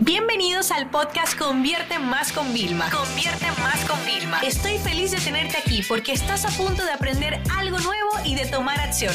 Bienvenidos 0.00 0.72
al 0.72 0.90
podcast 0.90 1.38
Convierte 1.38 1.98
Más 1.98 2.30
con 2.30 2.52
Vilma. 2.52 2.90
Convierte 2.90 3.46
Más 3.62 3.82
con 3.88 3.98
Vilma. 4.04 4.40
Estoy 4.40 4.76
feliz 4.76 5.10
de 5.12 5.16
tenerte 5.18 5.56
aquí 5.56 5.82
porque 5.88 6.12
estás 6.12 6.44
a 6.44 6.50
punto 6.50 6.84
de 6.84 6.92
aprender 6.92 7.40
algo 7.56 7.78
nuevo 7.78 8.10
y 8.22 8.34
de 8.34 8.44
tomar 8.44 8.78
acción. 8.78 9.14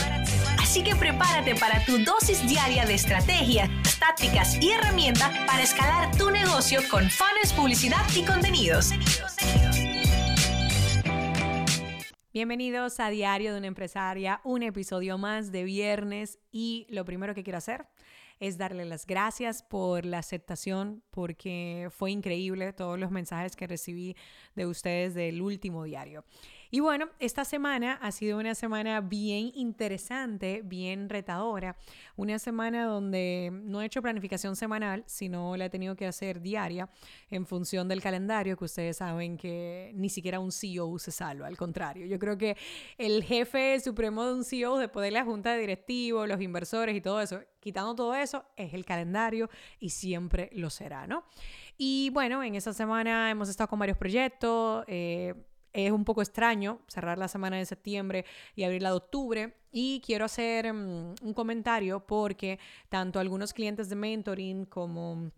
Así 0.59 0.83
que 0.83 0.95
prepárate 0.95 1.53
para 1.53 1.85
tu 1.85 1.99
dosis 1.99 2.47
diaria 2.47 2.85
de 2.85 2.95
estrategias, 2.95 3.69
tácticas 3.99 4.59
y 4.59 4.71
herramientas 4.71 5.29
para 5.45 5.61
escalar 5.61 6.15
tu 6.17 6.31
negocio 6.31 6.79
con 6.89 7.07
fans, 7.11 7.53
publicidad 7.55 8.03
y 8.15 8.23
contenidos. 8.23 8.89
Bienvenidos 12.33 12.99
a 12.99 13.09
Diario 13.09 13.51
de 13.51 13.59
una 13.59 13.67
empresaria, 13.67 14.41
un 14.43 14.63
episodio 14.63 15.19
más 15.19 15.51
de 15.51 15.63
viernes 15.63 16.39
y 16.51 16.87
lo 16.89 17.05
primero 17.05 17.35
que 17.35 17.43
quiero 17.43 17.57
hacer 17.57 17.85
es 18.41 18.57
darle 18.57 18.85
las 18.85 19.05
gracias 19.05 19.61
por 19.61 20.03
la 20.03 20.17
aceptación, 20.17 21.03
porque 21.11 21.89
fue 21.91 22.09
increíble 22.09 22.73
todos 22.73 22.99
los 22.99 23.11
mensajes 23.11 23.55
que 23.55 23.67
recibí 23.67 24.17
de 24.55 24.65
ustedes 24.65 25.13
del 25.13 25.43
último 25.43 25.83
diario. 25.83 26.25
Y 26.73 26.79
bueno, 26.79 27.09
esta 27.19 27.43
semana 27.43 27.99
ha 28.01 28.13
sido 28.13 28.39
una 28.39 28.55
semana 28.55 29.01
bien 29.01 29.51
interesante, 29.55 30.61
bien 30.63 31.09
retadora, 31.09 31.75
una 32.15 32.39
semana 32.39 32.85
donde 32.85 33.49
no 33.51 33.81
he 33.81 33.85
hecho 33.85 34.01
planificación 34.01 34.55
semanal, 34.55 35.03
sino 35.05 35.57
la 35.57 35.65
he 35.65 35.69
tenido 35.69 35.97
que 35.97 36.07
hacer 36.07 36.39
diaria 36.39 36.89
en 37.29 37.45
función 37.45 37.89
del 37.89 38.01
calendario, 38.01 38.55
que 38.55 38.63
ustedes 38.63 38.95
saben 38.97 39.35
que 39.35 39.91
ni 39.95 40.07
siquiera 40.07 40.39
un 40.39 40.53
CEO 40.53 40.97
se 40.97 41.11
salva, 41.11 41.47
al 41.47 41.57
contrario. 41.57 42.05
Yo 42.05 42.17
creo 42.17 42.37
que 42.37 42.55
el 42.97 43.21
jefe 43.25 43.77
supremo 43.81 44.25
de 44.25 44.33
un 44.35 44.45
CEO, 44.45 44.77
después 44.77 45.03
de 45.03 45.11
la 45.11 45.25
junta 45.25 45.51
de 45.51 45.59
directivos, 45.59 46.25
los 46.25 46.39
inversores 46.39 46.95
y 46.95 47.01
todo 47.01 47.19
eso, 47.19 47.41
quitando 47.59 47.95
todo 47.95 48.15
eso, 48.15 48.45
es 48.55 48.73
el 48.73 48.85
calendario 48.85 49.49
y 49.77 49.89
siempre 49.89 50.49
lo 50.53 50.69
será, 50.69 51.05
¿no? 51.05 51.25
Y 51.77 52.11
bueno, 52.11 52.41
en 52.43 52.55
esa 52.55 52.71
semana 52.71 53.29
hemos 53.29 53.49
estado 53.49 53.67
con 53.67 53.79
varios 53.79 53.97
proyectos. 53.97 54.85
Eh, 54.87 55.33
es 55.73 55.91
un 55.91 56.05
poco 56.05 56.21
extraño 56.21 56.79
cerrar 56.87 57.17
la 57.17 57.27
semana 57.27 57.57
de 57.57 57.65
septiembre 57.65 58.25
y 58.55 58.63
abrir 58.63 58.81
la 58.81 58.89
de 58.89 58.95
octubre. 58.95 59.57
Y 59.71 60.01
quiero 60.05 60.25
hacer 60.25 60.73
mm, 60.73 61.15
un 61.21 61.33
comentario 61.33 62.05
porque 62.05 62.59
tanto 62.89 63.19
algunos 63.19 63.53
clientes 63.53 63.89
de 63.89 63.95
mentoring 63.95 64.65
como 64.65 65.31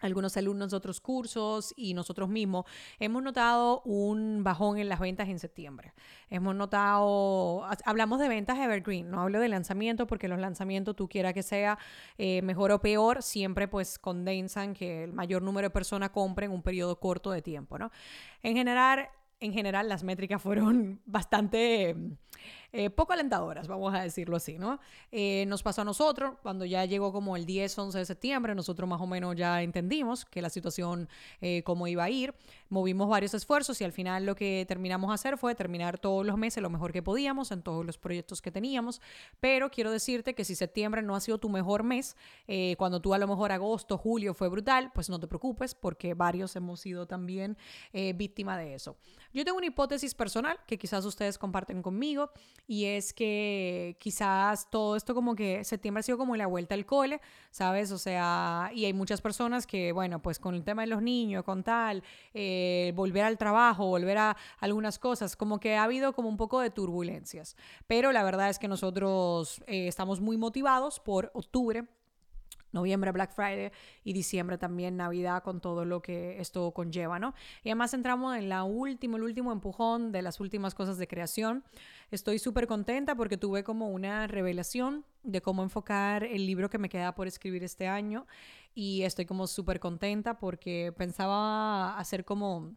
algunos 0.00 0.36
alumnos 0.36 0.70
de 0.70 0.76
otros 0.76 1.00
cursos 1.00 1.72
y 1.76 1.94
nosotros 1.94 2.28
mismos 2.28 2.64
hemos 2.98 3.22
notado 3.22 3.80
un 3.84 4.42
bajón 4.42 4.78
en 4.78 4.88
las 4.88 5.00
ventas 5.00 5.28
en 5.28 5.38
septiembre. 5.38 5.94
Hemos 6.28 6.54
notado, 6.54 7.64
hablamos 7.84 8.18
de 8.18 8.28
ventas 8.28 8.58
evergreen, 8.58 9.10
no 9.10 9.20
hablo 9.20 9.40
de 9.40 9.48
lanzamiento 9.48 10.06
porque 10.06 10.28
los 10.28 10.38
lanzamientos, 10.38 10.96
tú 10.96 11.08
quieras 11.08 11.32
que 11.32 11.42
sea 11.42 11.78
eh, 12.18 12.42
mejor 12.42 12.72
o 12.72 12.80
peor, 12.80 13.22
siempre 13.22 13.68
pues 13.68 13.98
condensan 13.98 14.74
que 14.74 15.04
el 15.04 15.12
mayor 15.12 15.42
número 15.42 15.68
de 15.68 15.70
personas 15.70 16.10
compren 16.10 16.50
en 16.50 16.56
un 16.56 16.62
periodo 16.62 16.98
corto 16.98 17.30
de 17.30 17.40
tiempo, 17.40 17.78
¿no? 17.78 17.90
En 18.42 18.56
general, 18.56 19.08
en 19.44 19.52
general 19.52 19.88
las 19.88 20.04
métricas 20.04 20.40
fueron 20.40 21.00
bastante 21.06 21.96
eh, 22.76 22.90
poco 22.90 23.12
alentadoras, 23.12 23.68
vamos 23.68 23.94
a 23.94 24.02
decirlo 24.02 24.36
así, 24.36 24.58
¿no? 24.58 24.80
Eh, 25.12 25.44
nos 25.46 25.62
pasó 25.62 25.82
a 25.82 25.84
nosotros, 25.84 26.34
cuando 26.42 26.64
ya 26.64 26.84
llegó 26.84 27.12
como 27.12 27.36
el 27.36 27.46
10, 27.46 27.78
11 27.78 27.98
de 27.98 28.04
septiembre, 28.04 28.52
nosotros 28.52 28.88
más 28.88 29.00
o 29.00 29.06
menos 29.06 29.36
ya 29.36 29.62
entendimos 29.62 30.24
que 30.24 30.42
la 30.42 30.50
situación, 30.50 31.08
eh, 31.40 31.62
cómo 31.62 31.86
iba 31.86 32.02
a 32.02 32.10
ir, 32.10 32.34
movimos 32.70 33.08
varios 33.08 33.32
esfuerzos 33.32 33.80
y 33.80 33.84
al 33.84 33.92
final 33.92 34.26
lo 34.26 34.34
que 34.34 34.64
terminamos 34.66 35.12
a 35.12 35.14
hacer 35.14 35.38
fue 35.38 35.54
terminar 35.54 36.00
todos 36.00 36.26
los 36.26 36.36
meses 36.36 36.60
lo 36.64 36.68
mejor 36.68 36.92
que 36.92 37.00
podíamos 37.00 37.52
en 37.52 37.62
todos 37.62 37.86
los 37.86 37.96
proyectos 37.96 38.42
que 38.42 38.50
teníamos, 38.50 39.00
pero 39.38 39.70
quiero 39.70 39.92
decirte 39.92 40.34
que 40.34 40.44
si 40.44 40.56
septiembre 40.56 41.00
no 41.00 41.14
ha 41.14 41.20
sido 41.20 41.38
tu 41.38 41.48
mejor 41.50 41.84
mes, 41.84 42.16
cuando 42.76 43.00
tú 43.00 43.14
a 43.14 43.18
lo 43.18 43.28
mejor 43.28 43.52
agosto, 43.52 43.96
julio 43.98 44.34
fue 44.34 44.48
brutal, 44.48 44.90
pues 44.92 45.08
no 45.08 45.20
te 45.20 45.28
preocupes 45.28 45.76
porque 45.76 46.14
varios 46.14 46.56
hemos 46.56 46.80
sido 46.80 47.06
también 47.06 47.56
víctima 48.16 48.58
de 48.58 48.74
eso. 48.74 48.96
Yo 49.32 49.44
tengo 49.44 49.58
una 49.58 49.66
hipótesis 49.66 50.14
personal 50.14 50.58
que 50.66 50.76
quizás 50.76 51.04
ustedes 51.04 51.38
comparten 51.38 51.82
conmigo 51.82 52.32
y 52.66 52.86
es 52.86 53.12
que 53.12 53.96
quizás 54.00 54.70
todo 54.70 54.96
esto 54.96 55.14
como 55.14 55.34
que 55.34 55.64
septiembre 55.64 56.00
ha 56.00 56.02
sido 56.02 56.18
como 56.18 56.36
la 56.36 56.46
vuelta 56.46 56.74
al 56.74 56.86
cole, 56.86 57.20
¿sabes? 57.50 57.92
O 57.92 57.98
sea, 57.98 58.70
y 58.74 58.84
hay 58.86 58.92
muchas 58.92 59.20
personas 59.20 59.66
que, 59.66 59.92
bueno, 59.92 60.20
pues 60.22 60.38
con 60.38 60.54
el 60.54 60.64
tema 60.64 60.82
de 60.82 60.88
los 60.88 61.02
niños, 61.02 61.44
con 61.44 61.62
tal, 61.62 62.02
eh, 62.32 62.92
volver 62.96 63.24
al 63.24 63.38
trabajo, 63.38 63.86
volver 63.86 64.18
a 64.18 64.36
algunas 64.60 64.98
cosas, 64.98 65.36
como 65.36 65.60
que 65.60 65.76
ha 65.76 65.84
habido 65.84 66.12
como 66.14 66.28
un 66.28 66.36
poco 66.36 66.60
de 66.60 66.70
turbulencias. 66.70 67.56
Pero 67.86 68.12
la 68.12 68.24
verdad 68.24 68.48
es 68.48 68.58
que 68.58 68.68
nosotros 68.68 69.62
eh, 69.66 69.88
estamos 69.88 70.20
muy 70.20 70.36
motivados 70.36 71.00
por 71.00 71.30
octubre 71.34 71.86
noviembre 72.74 73.12
Black 73.12 73.32
Friday 73.32 73.70
y 74.04 74.12
diciembre 74.12 74.58
también 74.58 74.98
Navidad 74.98 75.42
con 75.42 75.60
todo 75.60 75.86
lo 75.86 76.02
que 76.02 76.38
esto 76.40 76.70
conlleva, 76.72 77.18
¿no? 77.18 77.34
Y 77.62 77.70
además 77.70 77.94
entramos 77.94 78.36
en 78.36 78.50
la 78.50 78.64
última, 78.64 79.16
el 79.16 79.22
último 79.22 79.52
empujón 79.52 80.12
de 80.12 80.20
las 80.20 80.40
últimas 80.40 80.74
cosas 80.74 80.98
de 80.98 81.08
creación. 81.08 81.64
Estoy 82.10 82.38
súper 82.38 82.66
contenta 82.66 83.14
porque 83.14 83.38
tuve 83.38 83.64
como 83.64 83.88
una 83.88 84.26
revelación 84.26 85.06
de 85.22 85.40
cómo 85.40 85.62
enfocar 85.62 86.24
el 86.24 86.46
libro 86.46 86.68
que 86.68 86.78
me 86.78 86.90
queda 86.90 87.14
por 87.14 87.26
escribir 87.26 87.64
este 87.64 87.88
año 87.88 88.26
y 88.74 89.02
estoy 89.02 89.24
como 89.24 89.46
súper 89.46 89.80
contenta 89.80 90.38
porque 90.38 90.92
pensaba 90.96 91.96
hacer 91.98 92.24
como 92.24 92.74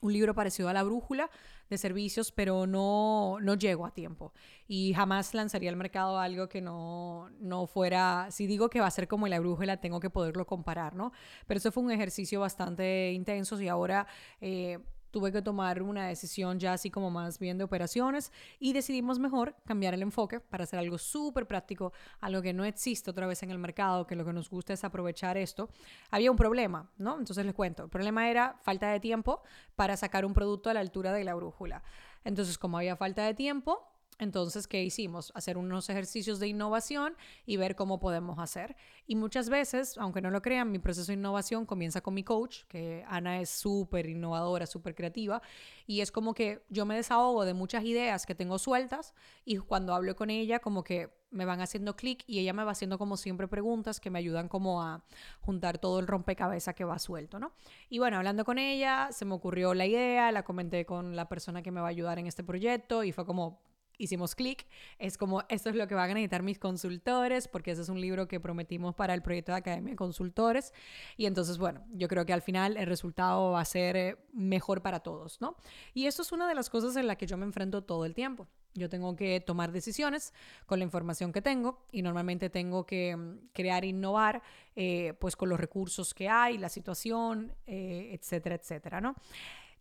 un 0.00 0.12
libro 0.12 0.34
parecido 0.34 0.68
a 0.68 0.72
La 0.72 0.82
Brújula 0.82 1.30
de 1.68 1.78
servicios, 1.78 2.32
pero 2.32 2.66
no, 2.66 3.38
no 3.40 3.54
llego 3.54 3.86
a 3.86 3.92
tiempo. 3.92 4.32
Y 4.66 4.92
jamás 4.94 5.34
lanzaría 5.34 5.70
al 5.70 5.76
mercado 5.76 6.18
algo 6.18 6.48
que 6.48 6.60
no, 6.60 7.30
no 7.40 7.66
fuera, 7.66 8.28
si 8.30 8.46
digo 8.46 8.70
que 8.70 8.80
va 8.80 8.86
a 8.86 8.90
ser 8.90 9.08
como 9.08 9.28
La 9.28 9.40
Brújula, 9.40 9.78
tengo 9.78 10.00
que 10.00 10.10
poderlo 10.10 10.46
comparar, 10.46 10.94
¿no? 10.94 11.12
Pero 11.46 11.58
eso 11.58 11.72
fue 11.72 11.82
un 11.82 11.92
ejercicio 11.92 12.40
bastante 12.40 13.12
intenso 13.12 13.60
y 13.60 13.68
ahora... 13.68 14.06
Eh, 14.40 14.78
tuve 15.10 15.32
que 15.32 15.42
tomar 15.42 15.82
una 15.82 16.06
decisión 16.06 16.58
ya 16.58 16.72
así 16.72 16.90
como 16.90 17.10
más 17.10 17.38
bien 17.38 17.58
de 17.58 17.64
operaciones 17.64 18.32
y 18.58 18.72
decidimos 18.72 19.18
mejor 19.18 19.54
cambiar 19.64 19.94
el 19.94 20.02
enfoque 20.02 20.40
para 20.40 20.64
hacer 20.64 20.78
algo 20.78 20.98
súper 20.98 21.46
práctico, 21.46 21.92
algo 22.20 22.42
que 22.42 22.52
no 22.52 22.64
existe 22.64 23.10
otra 23.10 23.26
vez 23.26 23.42
en 23.42 23.50
el 23.50 23.58
mercado, 23.58 24.06
que 24.06 24.16
lo 24.16 24.24
que 24.24 24.32
nos 24.32 24.50
gusta 24.50 24.72
es 24.72 24.84
aprovechar 24.84 25.36
esto. 25.36 25.70
Había 26.10 26.30
un 26.30 26.36
problema, 26.36 26.90
¿no? 26.98 27.18
Entonces 27.18 27.44
les 27.44 27.54
cuento, 27.54 27.84
el 27.84 27.90
problema 27.90 28.30
era 28.30 28.56
falta 28.62 28.90
de 28.90 29.00
tiempo 29.00 29.42
para 29.76 29.96
sacar 29.96 30.24
un 30.24 30.34
producto 30.34 30.70
a 30.70 30.74
la 30.74 30.80
altura 30.80 31.12
de 31.12 31.24
la 31.24 31.34
brújula. 31.34 31.82
Entonces, 32.24 32.58
como 32.58 32.76
había 32.76 32.96
falta 32.96 33.24
de 33.24 33.34
tiempo, 33.34 33.89
entonces, 34.20 34.68
¿qué 34.68 34.84
hicimos? 34.84 35.32
Hacer 35.34 35.56
unos 35.56 35.88
ejercicios 35.88 36.38
de 36.38 36.46
innovación 36.46 37.16
y 37.46 37.56
ver 37.56 37.74
cómo 37.74 37.98
podemos 37.98 38.38
hacer. 38.38 38.76
Y 39.06 39.16
muchas 39.16 39.48
veces, 39.48 39.96
aunque 39.96 40.20
no 40.20 40.30
lo 40.30 40.42
crean, 40.42 40.70
mi 40.70 40.78
proceso 40.78 41.06
de 41.06 41.14
innovación 41.14 41.64
comienza 41.64 42.02
con 42.02 42.12
mi 42.12 42.22
coach, 42.22 42.64
que 42.68 43.02
Ana 43.08 43.40
es 43.40 43.48
súper 43.48 44.06
innovadora, 44.06 44.66
súper 44.66 44.94
creativa, 44.94 45.40
y 45.86 46.02
es 46.02 46.12
como 46.12 46.34
que 46.34 46.62
yo 46.68 46.84
me 46.84 46.94
desahogo 46.96 47.46
de 47.46 47.54
muchas 47.54 47.82
ideas 47.84 48.26
que 48.26 48.34
tengo 48.34 48.58
sueltas 48.58 49.14
y 49.44 49.56
cuando 49.56 49.94
hablo 49.94 50.14
con 50.14 50.28
ella, 50.28 50.60
como 50.60 50.84
que 50.84 51.18
me 51.30 51.44
van 51.44 51.60
haciendo 51.60 51.96
clic 51.96 52.24
y 52.26 52.40
ella 52.40 52.52
me 52.52 52.64
va 52.64 52.72
haciendo 52.72 52.98
como 52.98 53.16
siempre 53.16 53.48
preguntas 53.48 54.00
que 54.00 54.10
me 54.10 54.18
ayudan 54.18 54.48
como 54.48 54.82
a 54.82 55.04
juntar 55.40 55.78
todo 55.78 56.00
el 56.00 56.06
rompecabezas 56.06 56.74
que 56.74 56.84
va 56.84 56.98
suelto, 56.98 57.38
¿no? 57.38 57.52
Y 57.88 57.98
bueno, 57.98 58.16
hablando 58.16 58.44
con 58.44 58.58
ella, 58.58 59.08
se 59.12 59.24
me 59.24 59.34
ocurrió 59.34 59.72
la 59.74 59.86
idea, 59.86 60.32
la 60.32 60.42
comenté 60.42 60.84
con 60.84 61.16
la 61.16 61.28
persona 61.28 61.62
que 61.62 61.70
me 61.70 61.80
va 61.80 61.86
a 61.86 61.90
ayudar 61.90 62.18
en 62.18 62.26
este 62.26 62.44
proyecto 62.44 63.04
y 63.04 63.12
fue 63.12 63.24
como, 63.24 63.60
hicimos 64.00 64.34
clic, 64.34 64.66
es 64.98 65.16
como, 65.16 65.42
esto 65.48 65.70
es 65.70 65.76
lo 65.76 65.86
que 65.86 65.94
van 65.94 66.10
a 66.10 66.14
necesitar 66.14 66.42
mis 66.42 66.58
consultores, 66.58 67.46
porque 67.48 67.72
ese 67.72 67.82
es 67.82 67.88
un 67.88 68.00
libro 68.00 68.26
que 68.26 68.40
prometimos 68.40 68.94
para 68.94 69.14
el 69.14 69.22
proyecto 69.22 69.52
de 69.52 69.58
Academia 69.58 69.92
de 69.92 69.96
Consultores. 69.96 70.72
Y 71.16 71.26
entonces, 71.26 71.58
bueno, 71.58 71.84
yo 71.92 72.08
creo 72.08 72.24
que 72.24 72.32
al 72.32 72.42
final 72.42 72.76
el 72.76 72.86
resultado 72.86 73.52
va 73.52 73.60
a 73.60 73.64
ser 73.64 73.96
eh, 73.96 74.16
mejor 74.32 74.82
para 74.82 75.00
todos, 75.00 75.40
¿no? 75.40 75.56
Y 75.94 76.06
esto 76.06 76.22
es 76.22 76.32
una 76.32 76.48
de 76.48 76.54
las 76.54 76.70
cosas 76.70 76.96
en 76.96 77.06
las 77.06 77.16
que 77.16 77.26
yo 77.26 77.36
me 77.36 77.44
enfrento 77.44 77.82
todo 77.82 78.04
el 78.04 78.14
tiempo. 78.14 78.48
Yo 78.74 78.88
tengo 78.88 79.16
que 79.16 79.40
tomar 79.40 79.72
decisiones 79.72 80.32
con 80.64 80.78
la 80.78 80.84
información 80.84 81.32
que 81.32 81.42
tengo 81.42 81.84
y 81.90 82.02
normalmente 82.02 82.50
tengo 82.50 82.86
que 82.86 83.16
mm, 83.16 83.48
crear, 83.52 83.84
innovar, 83.84 84.42
eh, 84.76 85.14
pues 85.20 85.34
con 85.36 85.48
los 85.48 85.58
recursos 85.58 86.14
que 86.14 86.28
hay, 86.28 86.56
la 86.56 86.68
situación, 86.68 87.52
eh, 87.66 88.10
etcétera, 88.12 88.54
etcétera, 88.54 89.00
¿no? 89.00 89.16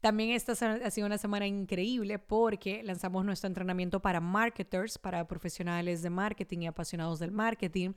También 0.01 0.31
esta 0.31 0.53
ha 0.53 0.91
sido 0.91 1.07
una 1.07 1.17
semana 1.17 1.45
increíble 1.45 2.19
porque 2.19 2.81
lanzamos 2.83 3.25
nuestro 3.25 3.47
entrenamiento 3.47 4.01
para 4.01 4.21
marketers, 4.21 4.97
para 4.97 5.27
profesionales 5.27 6.01
de 6.01 6.09
marketing 6.09 6.59
y 6.59 6.67
apasionados 6.67 7.19
del 7.19 7.31
marketing 7.31 7.91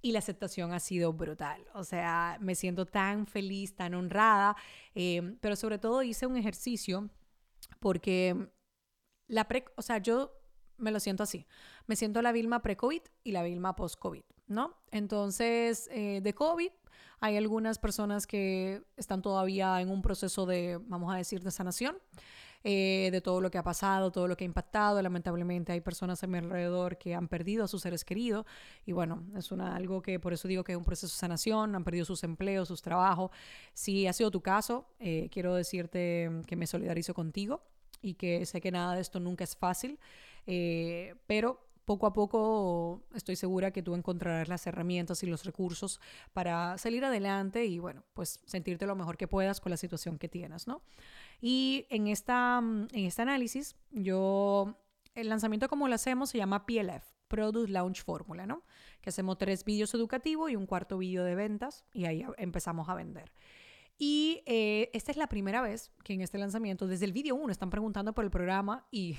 y 0.00 0.12
la 0.12 0.20
aceptación 0.20 0.72
ha 0.72 0.80
sido 0.80 1.12
brutal. 1.12 1.62
O 1.74 1.84
sea, 1.84 2.38
me 2.40 2.54
siento 2.54 2.86
tan 2.86 3.26
feliz, 3.26 3.74
tan 3.74 3.94
honrada, 3.94 4.56
eh, 4.94 5.36
pero 5.40 5.54
sobre 5.54 5.78
todo 5.78 6.02
hice 6.02 6.26
un 6.26 6.36
ejercicio 6.38 7.10
porque 7.78 8.48
la 9.26 9.46
pre, 9.46 9.66
o 9.76 9.82
sea, 9.82 9.98
yo 9.98 10.32
me 10.78 10.90
lo 10.90 11.00
siento 11.00 11.22
así. 11.22 11.46
Me 11.86 11.96
siento 11.96 12.22
la 12.22 12.32
Vilma 12.32 12.62
pre-COVID 12.62 13.02
y 13.22 13.32
la 13.32 13.42
Vilma 13.42 13.76
post-COVID, 13.76 14.22
¿no? 14.46 14.74
Entonces, 14.90 15.88
eh, 15.92 16.20
de 16.22 16.34
COVID 16.34 16.70
hay 17.20 17.36
algunas 17.36 17.78
personas 17.78 18.26
que 18.26 18.82
están 18.96 19.22
todavía 19.22 19.80
en 19.80 19.90
un 19.90 20.02
proceso 20.02 20.46
de, 20.46 20.78
vamos 20.86 21.12
a 21.12 21.16
decir, 21.16 21.42
de 21.42 21.50
sanación. 21.50 21.96
eh, 22.66 23.10
de 23.12 23.20
todo 23.20 23.40
lo 23.42 23.50
que 23.50 23.58
ha 23.58 23.62
pasado, 23.62 24.10
todo 24.10 24.26
lo 24.26 24.36
que 24.36 24.44
ha 24.44 24.46
impactado. 24.46 25.00
Lamentablemente 25.02 25.72
hay 25.72 25.80
personas 25.82 26.22
a 26.24 26.26
mi 26.26 26.38
alrededor 26.38 26.96
que 26.96 27.14
han 27.14 27.28
perdido 27.28 27.64
a 27.64 27.68
sus 27.68 27.82
seres 27.82 28.04
queridos 28.04 28.46
y 28.86 28.92
bueno, 28.92 29.22
es 29.36 29.52
una, 29.52 29.76
algo 29.76 30.00
que 30.02 30.18
por 30.18 30.32
eso 30.32 30.48
digo 30.48 30.64
que 30.64 30.72
es 30.72 30.78
un 30.78 30.84
proceso 30.84 31.12
de 31.14 31.18
sanación, 31.18 31.74
han 31.74 31.84
perdido 31.84 32.06
sus 32.06 32.24
empleos, 32.24 32.68
sus 32.68 32.80
trabajos. 32.82 33.30
Si 33.74 34.06
ha 34.06 34.12
sido 34.14 34.30
tu 34.30 34.40
caso, 34.40 34.86
eh, 34.98 35.28
quiero 35.30 35.54
decirte 35.54 36.30
que 36.46 36.56
me 36.56 36.66
solidarizo 36.66 37.12
contigo 37.14 37.62
y 38.00 38.14
que 38.14 38.46
sé 38.46 38.60
que 38.60 38.70
nada 38.72 38.94
de 38.94 39.00
esto 39.02 39.20
nunca 39.20 39.44
es 39.44 39.56
fácil, 39.56 39.98
eh, 40.46 41.14
pero 41.26 41.66
poco 41.84 42.06
a 42.06 42.12
poco 42.12 43.02
estoy 43.14 43.36
segura 43.36 43.70
que 43.70 43.82
tú 43.82 43.94
encontrarás 43.94 44.48
las 44.48 44.66
herramientas 44.66 45.22
y 45.22 45.26
los 45.26 45.44
recursos 45.44 46.00
para 46.32 46.78
salir 46.78 47.04
adelante 47.04 47.64
y 47.66 47.78
bueno, 47.78 48.04
pues 48.14 48.40
sentirte 48.46 48.86
lo 48.86 48.96
mejor 48.96 49.16
que 49.16 49.28
puedas 49.28 49.60
con 49.60 49.70
la 49.70 49.76
situación 49.76 50.18
que 50.18 50.28
tienes, 50.28 50.66
¿no? 50.66 50.82
Y 51.40 51.86
en, 51.90 52.06
esta, 52.06 52.58
en 52.58 53.04
este 53.04 53.22
análisis, 53.22 53.76
yo, 53.90 54.78
el 55.14 55.28
lanzamiento 55.28 55.68
como 55.68 55.88
lo 55.88 55.94
hacemos 55.94 56.30
se 56.30 56.38
llama 56.38 56.66
PLF, 56.66 57.04
Product 57.28 57.70
Launch 57.70 58.02
Formula, 58.02 58.46
¿no? 58.46 58.62
Que 59.00 59.10
hacemos 59.10 59.38
tres 59.38 59.64
vídeos 59.64 59.92
educativos 59.94 60.50
y 60.50 60.56
un 60.56 60.66
cuarto 60.66 60.98
vídeo 60.98 61.24
de 61.24 61.34
ventas 61.34 61.84
y 61.92 62.06
ahí 62.06 62.24
empezamos 62.38 62.88
a 62.88 62.94
vender. 62.94 63.32
Y 63.98 64.42
eh, 64.46 64.90
esta 64.92 65.12
es 65.12 65.16
la 65.16 65.28
primera 65.28 65.62
vez 65.62 65.92
que 66.02 66.14
en 66.14 66.20
este 66.20 66.38
lanzamiento, 66.38 66.86
desde 66.86 67.04
el 67.04 67.12
vídeo 67.12 67.36
1, 67.36 67.52
están 67.52 67.70
preguntando 67.70 68.12
por 68.12 68.24
el 68.24 68.30
programa 68.30 68.86
y 68.90 69.16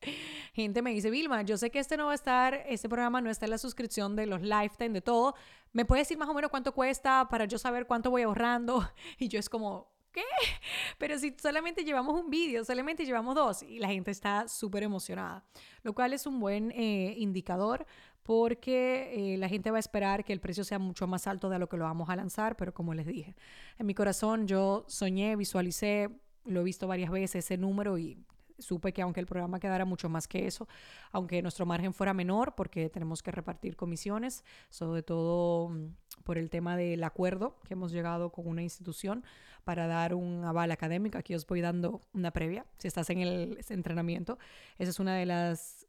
gente 0.52 0.82
me 0.82 0.90
dice, 0.90 1.10
Vilma, 1.10 1.42
yo 1.42 1.56
sé 1.56 1.70
que 1.70 1.78
este 1.78 1.96
no 1.96 2.06
va 2.06 2.12
a 2.12 2.14
estar, 2.14 2.54
este 2.66 2.88
programa 2.88 3.20
no 3.20 3.30
está 3.30 3.46
en 3.46 3.50
la 3.50 3.58
suscripción 3.58 4.16
de 4.16 4.26
los 4.26 4.42
lifetime, 4.42 4.90
de 4.90 5.00
todo. 5.00 5.34
¿Me 5.72 5.84
puedes 5.84 6.06
decir 6.06 6.18
más 6.18 6.28
o 6.28 6.34
menos 6.34 6.50
cuánto 6.50 6.72
cuesta 6.72 7.28
para 7.28 7.44
yo 7.44 7.58
saber 7.58 7.86
cuánto 7.86 8.10
voy 8.10 8.22
ahorrando? 8.22 8.88
Y 9.18 9.28
yo 9.28 9.38
es 9.38 9.48
como, 9.48 9.92
¿qué? 10.12 10.22
Pero 10.98 11.18
si 11.18 11.34
solamente 11.40 11.84
llevamos 11.84 12.20
un 12.20 12.30
vídeo, 12.30 12.64
solamente 12.64 13.04
llevamos 13.04 13.34
dos 13.34 13.62
y 13.62 13.78
la 13.78 13.88
gente 13.88 14.10
está 14.10 14.48
súper 14.48 14.82
emocionada, 14.82 15.44
lo 15.82 15.92
cual 15.94 16.12
es 16.12 16.26
un 16.26 16.40
buen 16.40 16.70
eh, 16.72 17.14
indicador 17.18 17.86
porque 18.22 19.34
eh, 19.34 19.36
la 19.36 19.48
gente 19.48 19.70
va 19.70 19.76
a 19.76 19.80
esperar 19.80 20.24
que 20.24 20.32
el 20.32 20.40
precio 20.40 20.64
sea 20.64 20.80
mucho 20.80 21.06
más 21.06 21.28
alto 21.28 21.48
de 21.48 21.60
lo 21.60 21.68
que 21.68 21.76
lo 21.76 21.84
vamos 21.84 22.10
a 22.10 22.16
lanzar, 22.16 22.56
pero 22.56 22.74
como 22.74 22.92
les 22.92 23.06
dije, 23.06 23.36
en 23.78 23.86
mi 23.86 23.94
corazón 23.94 24.48
yo 24.48 24.84
soñé, 24.88 25.36
visualicé, 25.36 26.10
lo 26.44 26.60
he 26.60 26.64
visto 26.64 26.88
varias 26.88 27.10
veces 27.10 27.44
ese 27.44 27.56
número 27.56 27.98
y 27.98 28.18
supe 28.58 28.92
que 28.92 29.02
aunque 29.02 29.20
el 29.20 29.26
programa 29.26 29.60
quedara 29.60 29.84
mucho 29.84 30.08
más 30.08 30.28
que 30.28 30.46
eso, 30.46 30.68
aunque 31.12 31.42
nuestro 31.42 31.66
margen 31.66 31.92
fuera 31.92 32.14
menor, 32.14 32.54
porque 32.54 32.88
tenemos 32.88 33.22
que 33.22 33.30
repartir 33.30 33.76
comisiones, 33.76 34.44
sobre 34.70 35.02
todo 35.02 35.68
mm, 35.68 35.94
por 36.24 36.38
el 36.38 36.50
tema 36.50 36.76
del 36.76 37.04
acuerdo 37.04 37.58
que 37.64 37.74
hemos 37.74 37.92
llegado 37.92 38.30
con 38.30 38.46
una 38.46 38.62
institución 38.62 39.24
para 39.64 39.86
dar 39.86 40.14
un 40.14 40.44
aval 40.44 40.70
académico. 40.70 41.18
Aquí 41.18 41.34
os 41.34 41.46
voy 41.46 41.60
dando 41.60 42.00
una 42.12 42.30
previa, 42.30 42.66
si 42.78 42.88
estás 42.88 43.10
en 43.10 43.20
el 43.20 43.58
entrenamiento. 43.68 44.38
Esa 44.78 44.90
es 44.90 45.00
una 45.00 45.16
de 45.16 45.26
las 45.26 45.85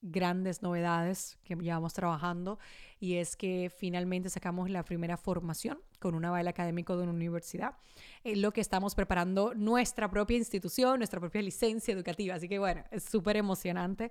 grandes 0.00 0.62
novedades 0.62 1.38
que 1.44 1.56
llevamos 1.56 1.92
trabajando 1.92 2.58
y 3.00 3.14
es 3.14 3.36
que 3.36 3.70
finalmente 3.76 4.30
sacamos 4.30 4.70
la 4.70 4.84
primera 4.84 5.16
formación 5.16 5.80
con 5.98 6.14
un 6.14 6.24
aval 6.24 6.46
académico 6.48 6.96
de 6.96 7.02
una 7.02 7.12
universidad, 7.12 7.76
en 8.24 8.42
lo 8.42 8.52
que 8.52 8.60
estamos 8.60 8.94
preparando 8.94 9.54
nuestra 9.54 10.08
propia 10.10 10.36
institución, 10.36 10.98
nuestra 10.98 11.20
propia 11.20 11.42
licencia 11.42 11.92
educativa. 11.92 12.34
Así 12.34 12.48
que 12.48 12.58
bueno, 12.58 12.84
es 12.90 13.04
súper 13.04 13.36
emocionante, 13.36 14.10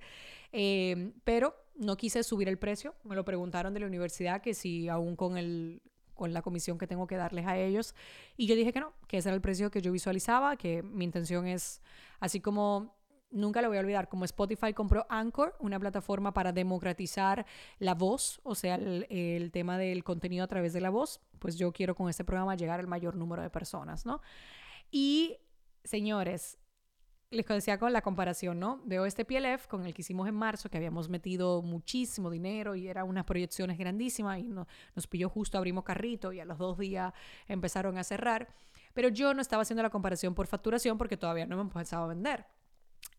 eh, 0.52 1.14
pero 1.24 1.56
no 1.76 1.96
quise 1.96 2.24
subir 2.24 2.50
el 2.50 2.58
precio. 2.58 2.96
Me 3.04 3.16
lo 3.16 3.24
preguntaron 3.24 3.74
de 3.74 3.80
la 3.80 3.88
universidad 3.88 4.42
que 4.42 4.54
si 4.54 4.90
aún 4.90 5.16
con 5.16 5.38
el 5.38 5.82
con 6.18 6.34
la 6.34 6.42
comisión 6.42 6.78
que 6.78 6.88
tengo 6.88 7.08
que 7.08 7.16
darles 7.16 7.46
a 7.46 7.58
ellos. 7.58 7.96
Y 8.36 8.48
yo 8.48 8.56
dije 8.56 8.74
que 8.74 8.82
no, 8.82 8.92
que 9.08 9.18
ese 9.18 9.30
era 9.30 9.36
el 9.36 9.42
precio 9.42 9.72
que 9.72 9.82
yo 9.82 9.92
visualizaba, 9.92 10.58
que 10.58 10.82
mi 10.82 11.06
intención 11.06 11.48
es, 11.48 11.80
así 12.20 12.42
como 12.42 12.97
nunca 13.30 13.62
lo 13.62 13.68
voy 13.70 13.78
a 13.78 13.82
olvidar, 13.82 14.10
como 14.10 14.26
Spotify 14.26 14.74
compró 14.74 15.06
Anchor, 15.10 15.56
una 15.60 15.80
plataforma 15.80 16.34
para 16.34 16.52
democratizar 16.52 17.46
la 17.80 17.94
voz, 17.94 18.40
o 18.44 18.56
sea, 18.56 18.76
el, 18.76 19.52
tema 19.52 19.78
del 19.78 20.04
contenido 20.04 20.44
a 20.44 20.48
través 20.48 20.74
de 20.74 20.82
la 20.82 20.90
voz, 20.90 21.22
pues 21.40 21.58
yo 21.58 21.72
quiero 21.72 21.96
con 21.96 22.10
este 22.10 22.24
programa 22.24 22.56
llegar 22.56 22.80
al 22.80 22.88
mayor 22.88 23.16
número 23.16 23.42
de 23.42 23.50
personas, 23.50 24.06
¿no? 24.06 24.22
Y, 24.92 25.38
señores, 25.84 26.58
les 27.30 27.46
decía 27.46 27.78
con 27.78 27.92
la 27.92 28.02
comparación, 28.02 28.60
¿no? 28.60 28.82
Veo 28.86 29.06
este 29.06 29.26
PLF 29.26 29.68
con 29.68 29.86
el 29.86 29.94
que 29.94 30.02
hicimos 30.02 30.28
en 30.28 30.36
marzo, 30.36 30.70
que 30.70 30.78
habíamos 30.78 31.10
metido 31.10 31.62
muchísimo 31.62 32.30
dinero 32.30 32.76
y 32.76 32.88
eran 32.88 33.08
unas 33.08 33.26
proyecciones 33.26 33.78
grandísimas 33.78 34.40
y 34.40 34.48
nos 34.48 35.08
pilló 35.08 35.28
justo, 35.28 35.58
abrimos 35.58 35.84
carrito 35.84 36.32
y 36.32 36.40
a 36.40 36.46
los 36.46 36.58
dos 36.58 36.78
días 36.78 37.14
empezaron 37.48 37.98
a 37.98 38.04
cerrar. 38.04 38.48
Pero 38.94 39.10
yo 39.10 39.34
no 39.34 39.42
estaba 39.42 39.64
haciendo 39.64 39.84
la 39.84 39.90
comparación 39.90 40.34
por 40.34 40.48
facturación 40.48 40.98
porque 40.98 41.18
todavía 41.18 41.46
no 41.46 41.58
me 41.58 41.64
empezado 41.64 42.06
a 42.06 42.08
vender. 42.08 42.46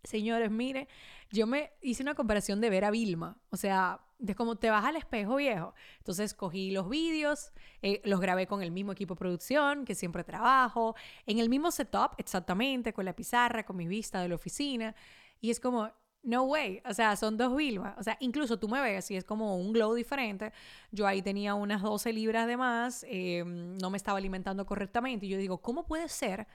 Señores, 0.05 0.51
mire, 0.51 0.89
yo 1.31 1.47
me 1.47 1.73
hice 1.83 2.03
una 2.03 2.15
comparación 2.15 2.61
de 2.61 2.71
ver 2.71 2.85
a 2.85 2.91
Vilma, 2.91 3.39
o 3.51 3.57
sea, 3.57 4.01
de 4.19 4.35
cómo 4.35 4.57
te 4.57 4.71
vas 4.71 4.85
al 4.85 4.97
espejo 4.97 5.37
viejo. 5.37 5.75
Entonces 5.99 6.35
cogí 6.35 6.71
los 6.71 6.89
vídeos, 6.89 7.53
eh, 7.83 8.01
los 8.05 8.21
grabé 8.21 8.47
con 8.47 8.63
el 8.63 8.71
mismo 8.71 8.93
equipo 8.93 9.15
de 9.15 9.19
producción 9.19 9.85
que 9.85 9.95
siempre 9.95 10.25
trabajo, 10.25 10.95
en 11.27 11.39
el 11.39 11.49
mismo 11.49 11.71
setup 11.71 12.13
exactamente, 12.19 12.93
con 12.93 13.05
la 13.05 13.15
pizarra, 13.15 13.65
con 13.65 13.77
mi 13.77 13.87
vista 13.87 14.21
de 14.21 14.29
la 14.29 14.35
oficina, 14.35 14.95
y 15.41 15.51
es 15.51 15.61
como, 15.61 15.91
no 16.23 16.43
way, 16.45 16.83
o 16.85 16.93
sea, 16.93 17.17
son 17.17 17.37
dos 17.37 17.57
Vilma, 17.57 17.95
o 17.99 18.03
sea, 18.03 18.17
incluso 18.21 18.59
tú 18.59 18.69
me 18.69 18.81
ves 18.81 19.11
y 19.11 19.17
es 19.17 19.25
como 19.25 19.57
un 19.57 19.73
glow 19.73 19.95
diferente. 19.95 20.53
Yo 20.91 21.07
ahí 21.07 21.23
tenía 21.23 21.55
unas 21.55 21.83
12 21.83 22.13
libras 22.13 22.47
de 22.47 22.57
más, 22.57 23.05
eh, 23.09 23.45
no 23.47 23.91
me 23.91 23.97
estaba 23.97 24.19
alimentando 24.19 24.67
correctamente, 24.67 25.27
y 25.27 25.29
yo 25.29 25.39
digo, 25.39 25.59
¿cómo 25.63 25.87
puede 25.87 26.09
ser 26.09 26.47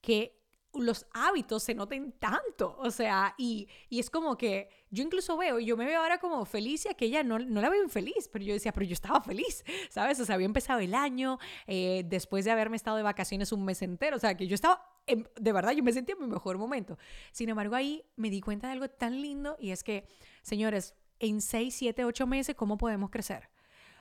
que 0.00 0.37
los 0.78 1.06
hábitos 1.12 1.62
se 1.62 1.74
noten 1.74 2.12
tanto, 2.12 2.76
o 2.78 2.90
sea, 2.90 3.34
y, 3.36 3.68
y, 3.88 3.98
es 3.98 4.10
como 4.10 4.36
que 4.36 4.68
yo 4.90 5.02
incluso 5.02 5.36
veo, 5.36 5.58
yo 5.58 5.76
me 5.76 5.84
veo 5.84 6.00
ahora 6.00 6.18
como 6.18 6.44
feliz 6.44 6.86
y 6.86 6.88
aquella 6.88 7.22
no, 7.22 7.38
no 7.38 7.60
la 7.60 7.68
veo 7.68 7.82
infeliz, 7.82 8.28
pero 8.32 8.44
yo 8.44 8.54
decía, 8.54 8.72
pero 8.72 8.86
yo 8.86 8.92
estaba 8.92 9.20
feliz, 9.20 9.64
¿sabes? 9.90 10.18
O 10.20 10.24
sea, 10.24 10.36
había 10.36 10.46
empezado 10.46 10.80
el 10.80 10.94
año, 10.94 11.38
eh, 11.66 12.04
después 12.06 12.44
de 12.44 12.50
haberme 12.50 12.76
estado 12.76 12.96
de 12.96 13.02
vacaciones 13.02 13.52
un 13.52 13.64
mes 13.64 13.82
entero, 13.82 14.16
o 14.16 14.20
sea, 14.20 14.36
que 14.36 14.46
yo 14.46 14.54
estaba, 14.54 14.82
de 15.06 15.52
verdad, 15.52 15.72
yo 15.72 15.82
me 15.82 15.92
sentía 15.92 16.14
en 16.14 16.22
mi 16.22 16.28
mejor 16.28 16.58
momento. 16.58 16.98
Sin 17.32 17.48
embargo, 17.48 17.74
ahí 17.74 18.04
me 18.16 18.30
di 18.30 18.40
cuenta 18.40 18.68
de 18.68 18.74
algo 18.74 18.88
tan 18.88 19.20
lindo 19.20 19.56
y 19.58 19.70
es 19.70 19.82
que, 19.82 20.06
señores, 20.42 20.94
en 21.18 21.40
6, 21.40 21.74
7, 21.74 22.04
8 22.04 22.26
meses, 22.26 22.54
¿cómo 22.54 22.78
podemos 22.78 23.10
crecer? 23.10 23.48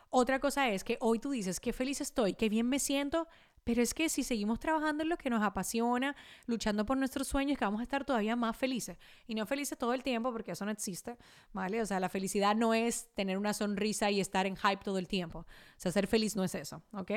Otra 0.10 0.40
cosa 0.40 0.70
es 0.70 0.84
que 0.84 0.98
hoy 1.02 1.20
tú 1.20 1.32
dices, 1.32 1.60
qué 1.60 1.74
feliz 1.74 2.00
estoy, 2.00 2.34
qué 2.34 2.48
bien 2.48 2.68
me 2.70 2.80
siento, 2.80 3.28
pero 3.68 3.82
es 3.82 3.94
que 3.94 4.08
si 4.08 4.24
seguimos 4.24 4.62
trabajando 4.62 5.04
en 5.04 5.10
lo 5.10 5.18
que 5.18 5.30
nos 5.30 5.44
apasiona, 5.44 6.16
luchando 6.46 6.86
por 6.86 6.96
nuestros 6.96 7.28
sueños, 7.28 7.58
que 7.58 7.66
vamos 7.66 7.82
a 7.82 7.84
estar 7.84 8.06
todavía 8.06 8.38
más 8.38 8.56
felices. 8.56 8.98
Y 9.28 9.36
no 9.36 9.46
felices 9.46 9.78
todo 9.78 9.94
el 9.94 10.04
tiempo, 10.04 10.32
porque 10.32 10.54
eso 10.54 10.64
no 10.64 10.72
existe, 10.72 11.18
¿vale? 11.52 11.82
O 11.82 11.86
sea, 11.86 12.00
la 12.00 12.08
felicidad 12.08 12.56
no 12.56 12.74
es 12.74 13.10
tener 13.14 13.38
una 13.38 13.54
sonrisa 13.54 14.10
y 14.10 14.22
estar 14.22 14.46
en 14.46 14.56
hype 14.56 14.86
todo 14.86 15.00
el 15.00 15.10
tiempo. 15.10 15.40
O 15.40 15.46
sea, 15.76 15.92
ser 15.92 16.08
feliz 16.08 16.34
no 16.38 16.46
es 16.46 16.56
eso, 16.56 16.82
¿ok? 16.94 17.12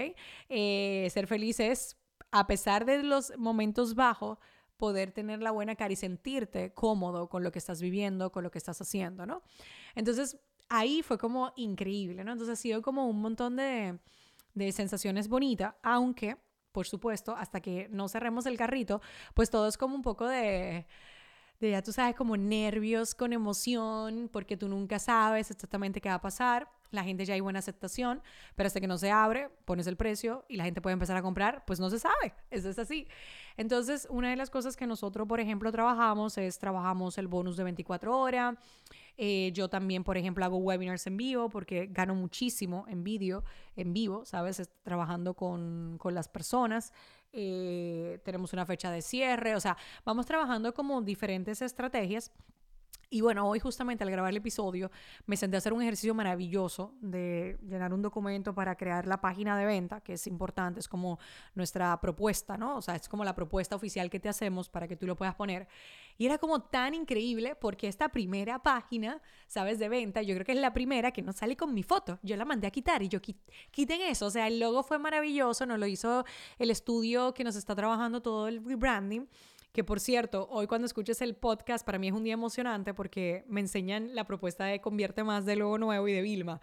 Eh, 0.49 1.09
ser 1.13 1.29
feliz 1.29 1.61
es, 1.61 1.97
a 2.33 2.49
pesar 2.49 2.85
de 2.85 3.05
los 3.05 3.33
momentos 3.39 3.95
bajos, 3.95 4.39
poder 4.77 5.13
tener 5.13 5.41
la 5.43 5.53
buena 5.53 5.77
cara 5.77 5.93
y 5.93 5.97
sentirte 5.97 6.75
cómodo 6.75 7.29
con 7.29 7.45
lo 7.45 7.53
que 7.53 7.61
estás 7.61 7.81
viviendo, 7.81 8.33
con 8.33 8.43
lo 8.43 8.51
que 8.51 8.59
estás 8.59 8.81
haciendo, 8.81 9.25
¿no? 9.25 9.45
Entonces, 9.95 10.37
ahí 10.69 11.05
fue 11.05 11.17
como 11.17 11.53
increíble, 11.55 12.25
¿no? 12.25 12.33
Entonces 12.33 12.59
ha 12.59 12.61
sido 12.61 12.83
como 12.83 13.09
un 13.09 13.21
montón 13.21 13.55
de 13.55 14.01
de 14.55 14.73
sensaciones 14.73 15.29
bonitas, 15.29 15.75
aunque, 15.83 16.37
por 16.73 16.87
supuesto, 16.87 17.35
hasta 17.37 17.61
que 17.61 17.89
no 17.91 18.09
cerremos 18.09 18.47
el 18.47 18.57
carrito, 18.57 19.01
pues 19.35 19.51
todo 19.51 19.69
es 19.69 19.77
como 19.77 19.95
un 19.95 20.03
poco 20.03 20.27
de, 20.29 20.87
de, 21.61 21.71
ya 21.71 21.83
tú 21.83 21.93
sabes, 21.93 22.15
como 22.17 22.37
nervios 22.37 23.15
con 23.15 23.33
emoción, 23.33 24.29
porque 24.33 24.57
tú 24.57 24.69
nunca 24.69 24.99
sabes 24.99 25.51
exactamente 25.51 26.01
qué 26.01 26.09
va 26.09 26.17
a 26.17 26.21
pasar. 26.21 26.71
La 26.91 27.05
gente 27.05 27.25
ya 27.25 27.35
hay 27.35 27.41
buena 27.41 27.59
aceptación, 27.61 28.23
pero 28.57 28.67
hasta 28.67 28.81
que 28.81 28.87
no 28.87 28.99
se 28.99 29.11
abre, 29.11 29.49
pones 29.65 29.87
el 29.87 29.97
precio 29.97 30.45
y 30.49 30.57
la 30.57 30.65
gente 30.65 30.81
puede 30.81 30.95
empezar 30.95 31.17
a 31.17 31.23
comprar, 31.23 31.65
pues 31.67 31.81
no 31.81 31.91
se 31.91 31.99
sabe. 31.99 32.35
Eso 32.51 32.69
es 32.69 32.79
así. 32.79 33.07
Entonces, 33.57 34.07
una 34.11 34.31
de 34.31 34.37
las 34.37 34.51
cosas 34.51 34.77
que 34.77 34.87
nosotros, 34.87 35.29
por 35.29 35.41
ejemplo, 35.41 35.71
trabajamos 35.71 36.37
es 36.39 36.59
trabajamos 36.59 37.19
el 37.19 37.29
bonus 37.29 37.57
de 37.57 37.65
24 37.65 38.19
horas. 38.19 38.57
Eh, 39.17 39.51
yo 39.53 39.69
también, 39.69 40.03
por 40.03 40.17
ejemplo, 40.17 40.45
hago 40.45 40.57
webinars 40.57 41.07
en 41.07 41.17
vivo 41.17 41.51
porque 41.51 41.87
gano 41.91 42.15
muchísimo 42.15 42.87
en 42.89 43.05
vídeo, 43.05 43.45
en 43.77 43.93
vivo, 43.93 44.25
¿sabes? 44.25 44.71
Trabajando 44.83 45.35
con, 45.35 45.97
con 45.99 46.15
las 46.15 46.29
personas. 46.29 46.93
Eh, 47.33 48.19
tenemos 48.25 48.53
una 48.53 48.67
fecha 48.67 48.91
de 48.91 49.03
cierre, 49.03 49.55
o 49.55 49.61
sea, 49.61 49.77
vamos 50.05 50.27
trabajando 50.27 50.75
como 50.75 51.01
diferentes 51.03 51.63
estrategias 51.63 52.33
y 53.11 53.21
bueno, 53.23 53.49
hoy 53.49 53.59
justamente 53.59 54.05
al 54.05 54.11
grabar 54.11 54.31
el 54.31 54.37
episodio 54.37 54.91
me 55.27 55.37
senté 55.37 55.57
a 55.57 55.59
hacer 55.59 55.73
un 55.73 55.83
ejercicio 55.83 56.15
maravilloso 56.15 56.95
de 57.01 57.59
llenar 57.63 57.93
un 57.93 58.03
documento 58.03 58.55
para 58.55 58.77
crear 58.77 59.09
la 59.09 59.21
página 59.21 59.59
de 59.59 59.67
venta, 59.67 60.01
que 60.01 60.13
es 60.13 60.29
importante, 60.29 60.79
es 60.79 60.89
como 60.89 61.19
nuestra 61.57 62.01
propuesta, 62.01 62.57
¿no? 62.57 62.77
O 62.77 62.83
sea, 62.83 62.95
es 62.95 63.09
como 63.09 63.25
la 63.25 63.35
propuesta 63.35 63.75
oficial 63.75 64.09
que 64.11 64.21
te 64.21 64.29
hacemos 64.29 64.69
para 64.69 64.87
que 64.87 64.97
tú 64.97 65.07
lo 65.07 65.17
puedas 65.17 65.35
poner. 65.35 65.67
Y 66.19 66.27
era 66.27 66.39
como 66.39 66.63
tan 66.63 66.95
increíble 66.95 67.57
porque 67.57 67.89
esta 67.89 68.11
primera 68.11 68.63
página, 68.63 69.21
¿sabes? 69.49 69.81
De 69.81 69.89
venta, 69.89 70.23
yo 70.23 70.35
creo 70.35 70.47
que 70.47 70.53
es 70.53 70.61
la 70.61 70.73
primera 70.73 71.11
que 71.11 71.23
no 71.23 71.33
sale 71.33 71.57
con 71.57 71.75
mi 71.75 71.83
foto. 71.83 72.21
Yo 72.23 72.37
la 72.37 72.45
mandé 72.45 72.69
a 72.69 72.71
quitar 72.71 73.03
y 73.03 73.09
yo 73.09 73.21
quiten 73.21 74.03
eso. 74.03 74.27
O 74.27 74.31
sea, 74.31 74.47
el 74.47 74.61
logo 74.61 74.85
fue 74.85 75.01
maravilloso, 75.01 75.67
nos 75.67 75.81
lo 75.81 75.87
hizo 75.87 76.25
el 76.59 76.71
estudio 76.71 77.35
que 77.35 77.43
nos 77.43 77.57
está 77.57 77.75
trabajando 77.75 78.23
todo 78.23 78.47
el 78.47 78.65
rebranding. 78.65 79.29
Que 79.73 79.85
por 79.85 80.01
cierto, 80.01 80.49
hoy 80.51 80.67
cuando 80.67 80.87
escuches 80.87 81.21
el 81.23 81.35
podcast, 81.37 81.85
para 81.85 81.99
mí 81.99 82.09
es 82.09 82.15
un 82.15 82.25
día 82.25 82.35
emocionante 82.35 82.95
porque 82.95 83.45
me 83.49 83.61
enseñan 83.61 84.15
la 84.15 84.25
propuesta 84.25 84.65
de 84.65 84.81
Convierte 84.81 85.25
Más 85.25 85.47
de 85.47 85.57
Logo 85.57 85.79
Nuevo 85.79 86.09
y 86.09 86.13
de 86.13 86.23
Vilma. 86.23 86.61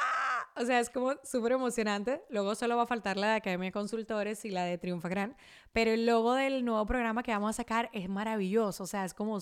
¡Ah! 0.00 0.60
O 0.60 0.64
sea, 0.64 0.80
es 0.80 0.90
como 0.90 1.14
súper 1.22 1.52
emocionante. 1.52 2.22
Luego 2.30 2.54
solo 2.54 2.76
va 2.76 2.84
a 2.84 2.86
faltar 2.86 3.16
la 3.16 3.28
de 3.28 3.34
Academia 3.36 3.66
de 3.66 3.72
Consultores 3.72 4.44
y 4.44 4.50
la 4.50 4.64
de 4.64 4.78
Triunfa 4.78 5.08
Gran. 5.08 5.36
Pero 5.72 5.90
el 5.90 6.06
logo 6.06 6.34
del 6.34 6.64
nuevo 6.64 6.84
programa 6.86 7.22
que 7.22 7.32
vamos 7.32 7.50
a 7.50 7.52
sacar 7.52 7.90
es 7.92 8.08
maravilloso. 8.08 8.84
O 8.84 8.86
sea, 8.86 9.04
es 9.04 9.14
como 9.14 9.38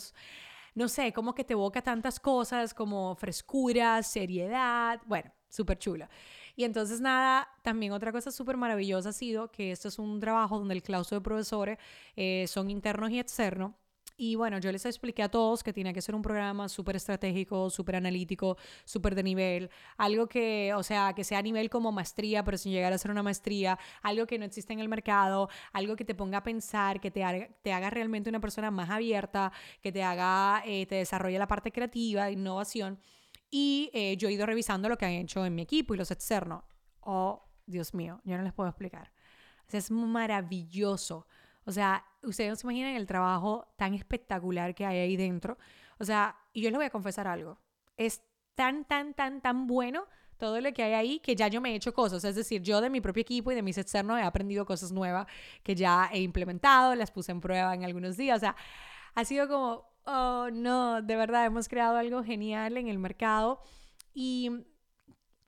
no 0.75 0.89
sé, 0.89 1.13
como 1.13 1.35
que 1.35 1.45
te 1.45 1.53
evoca 1.53 1.83
tantas 1.83 2.19
cosas 2.19 2.75
como 2.75 3.15
frescura, 3.15 4.03
seriedad, 4.03 5.01
bueno, 5.07 5.33
súper 5.55 5.79
chula. 5.79 6.09
Y 6.57 6.65
entonces 6.65 7.01
nada, 7.01 7.49
también 7.63 7.93
otra 7.93 8.13
cosa 8.13 8.31
súper 8.31 8.57
maravillosa 8.57 9.11
ha 9.11 9.13
sido 9.13 9.51
que 9.51 9.73
esto 9.73 9.89
es 9.89 9.99
un 9.99 10.21
trabajo 10.21 10.59
donde 10.59 10.75
el 10.75 10.83
claustro 10.83 11.19
de 11.19 11.23
profesores 11.23 11.79
eh, 12.17 12.47
son 12.49 12.71
internos 12.71 13.11
y 13.11 13.19
externos. 13.19 13.73
Y 14.17 14.37
bueno, 14.37 14.59
yo 14.59 14.71
les 14.71 14.87
expliqué 14.87 15.25
a 15.25 15.29
todos 15.29 15.65
que 15.65 15.73
tiene 15.73 15.93
que 15.93 16.01
ser 16.01 16.15
un 16.15 16.23
programa 16.23 16.69
súper 16.69 16.95
estratégico, 16.95 17.69
súper 17.69 17.97
analítico, 17.97 18.57
súper 18.85 19.17
de 19.17 19.25
nivel, 19.25 19.71
algo 19.97 20.29
que, 20.29 20.73
o 20.75 20.85
sea, 20.85 21.15
que 21.15 21.25
sea 21.25 21.41
a 21.41 21.43
nivel 21.43 21.69
como 21.69 21.91
maestría, 21.91 22.45
pero 22.45 22.57
sin 22.57 22.71
llegar 22.71 22.93
a 22.93 22.99
ser 22.99 23.11
una 23.11 23.25
maestría, 23.25 23.77
algo 24.03 24.27
que 24.27 24.39
no 24.39 24.45
existe 24.45 24.73
en 24.73 24.79
el 24.79 24.89
mercado, 24.89 25.49
algo 25.73 25.97
que 25.97 26.05
te 26.05 26.15
ponga 26.15 26.39
a 26.39 26.43
pensar, 26.45 27.01
que 27.01 27.11
te 27.11 27.25
haga, 27.25 27.49
te 27.63 27.73
haga 27.73 27.91
realmente 27.91 28.31
una 28.31 28.41
persona 28.41 28.71
más 28.71 28.89
abierta, 28.91 29.53
que 29.83 29.91
te 29.91 30.05
haga, 30.05 30.63
eh, 30.65 30.87
te 30.87 30.95
desarrolle 30.97 31.39
la 31.39 31.49
parte 31.49 31.73
creativa, 31.73 32.31
innovación. 32.31 33.01
Y 33.57 33.89
eh, 33.93 34.17
yo 34.17 34.29
he 34.29 34.33
ido 34.33 34.47
revisando 34.47 34.89
lo 34.89 34.99
que 34.99 35.05
han 35.05 35.13
hecho 35.13 35.47
en 35.47 35.55
mi 35.55 35.63
equipo 35.63 35.95
y 35.95 35.97
los 35.97 36.11
externos. 36.11 36.65
Oh, 36.99 37.45
Dios 37.67 37.95
mío, 37.95 38.21
yo 38.25 38.37
no 38.37 38.43
les 38.43 38.53
puedo 38.53 38.69
explicar. 38.69 39.13
es 39.71 39.93
maravilloso. 39.93 41.29
O 41.65 41.71
sea, 41.71 42.05
ustedes 42.25 42.51
no 42.51 42.57
se 42.57 42.67
imaginan 42.67 42.97
el 42.97 43.07
trabajo 43.07 43.73
tan 43.77 43.95
espectacular 43.95 44.75
que 44.75 44.85
hay 44.85 44.99
ahí 44.99 45.17
dentro. 45.17 45.57
O 46.01 46.05
sea, 46.05 46.37
y 46.53 46.63
yo 46.63 46.71
les 46.71 46.79
voy 46.79 46.87
a 46.87 46.91
confesar 46.91 47.29
algo. 47.29 47.57
Es 47.97 48.23
tan, 48.57 48.87
tan, 48.87 49.15
tan, 49.15 49.41
tan 49.41 49.69
bueno 49.69 50.09
todo 50.37 50.61
lo 50.61 50.73
que 50.73 50.83
hay 50.83 50.95
ahí 50.95 51.21
que 51.21 51.37
ya 51.37 51.47
yo 51.47 51.61
me 51.61 51.71
he 51.71 51.75
hecho 51.77 51.95
cosas. 51.95 52.25
Es 52.25 52.35
decir, 52.35 52.61
yo 52.61 52.81
de 52.81 52.91
mi 52.91 53.01
propio 53.01 53.21
equipo 53.21 53.53
y 53.53 53.55
de 53.55 53.63
mis 53.63 53.79
externos 53.79 54.19
he 54.19 54.23
aprendido 54.25 54.67
cosas 54.67 54.91
nuevas 54.91 55.29
que 55.63 55.77
ya 55.77 56.11
he 56.13 56.19
implementado, 56.19 56.97
las 56.97 57.13
puse 57.13 57.31
en 57.31 57.41
prueba 57.41 57.73
en 57.73 57.85
algunos 57.85 58.17
días. 58.17 58.39
O 58.39 58.41
sea, 58.41 58.57
ha 59.15 59.25
sido 59.25 59.47
como, 59.47 59.94
oh 60.07 60.49
no, 60.53 61.03
de 61.03 61.17
verdad, 61.17 61.47
hemos 61.47 61.69
creado 61.69 61.97
algo 61.97 62.23
genial 62.23 62.77
en 62.77 62.89
el 62.89 62.99
mercado. 62.99 63.61
Y 64.13 64.51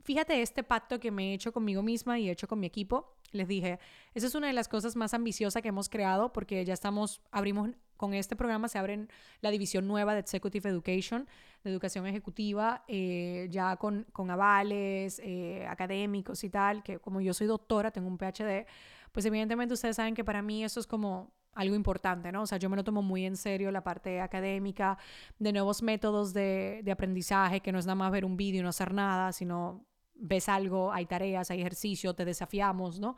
fíjate 0.03 0.43
este 0.43 0.63
pacto 0.63 1.01
que 1.01 1.11
me 1.11 1.31
he 1.31 1.35
hecho 1.35 1.53
conmigo 1.53 1.83
misma 1.83 2.19
y 2.19 2.29
he 2.29 2.33
hecho 2.33 2.49
con 2.49 2.61
mi 2.61 2.67
equipo 2.67 3.17
les 3.33 3.49
dije, 3.49 3.79
esa 4.15 4.27
es 4.27 4.35
una 4.35 4.49
de 4.49 4.53
las 4.53 4.69
cosas 4.69 4.97
más 4.97 5.15
ambiciosas 5.15 5.63
que 5.63 5.69
hemos 5.69 5.89
creado 5.89 6.33
porque 6.33 6.65
ya 6.65 6.75
estamos, 6.75 7.21
abrimos, 7.31 7.71
con 7.97 8.13
este 8.13 8.37
programa 8.37 8.69
se 8.69 8.79
abre 8.79 9.09
la 9.41 9.51
división 9.51 9.87
nueva 9.87 10.15
de 10.15 10.21
Executive 10.21 10.69
Education, 10.69 11.27
de 11.65 11.71
educación 11.71 12.07
ejecutiva, 12.07 12.85
eh, 12.89 13.49
ya 13.51 13.77
con, 13.77 14.05
con 14.13 14.31
avales 14.31 15.21
eh, 15.25 15.67
académicos 15.67 16.45
y 16.45 16.51
tal, 16.51 16.83
que 16.83 16.99
como 16.99 17.21
yo 17.21 17.33
soy 17.33 17.47
doctora, 17.47 17.91
tengo 17.91 18.09
un 18.09 18.19
PhD, 18.19 18.67
pues 19.13 19.25
evidentemente 19.25 19.73
ustedes 19.73 19.97
saben 19.97 20.15
que 20.15 20.25
para 20.25 20.43
mí 20.43 20.63
eso 20.63 20.79
es 20.79 20.87
como 20.87 21.33
algo 21.57 21.75
importante, 21.75 22.31
¿no? 22.31 22.43
O 22.43 22.47
sea, 22.47 22.59
yo 22.59 22.71
me 22.71 22.77
lo 22.77 22.85
tomo 22.85 23.03
muy 23.03 23.25
en 23.25 23.37
serio 23.37 23.71
la 23.73 23.83
parte 23.83 24.21
académica, 24.21 24.99
de 25.39 25.53
nuevos 25.53 25.83
métodos 25.83 26.33
de, 26.33 26.83
de 26.85 26.93
aprendizaje, 26.93 27.61
que 27.61 27.73
no 27.73 27.79
es 27.79 27.87
nada 27.87 27.97
más 27.97 28.13
ver 28.13 28.25
un 28.25 28.37
vídeo 28.37 28.61
y 28.61 28.63
no 28.63 28.69
hacer 28.69 28.93
nada, 28.93 29.33
sino 29.33 29.85
ves 30.15 30.49
algo, 30.49 30.93
hay 30.93 31.07
tareas, 31.07 31.51
hay 31.51 31.61
ejercicio, 31.61 32.15
te 32.15 32.25
desafiamos, 32.25 33.01
¿no? 33.01 33.17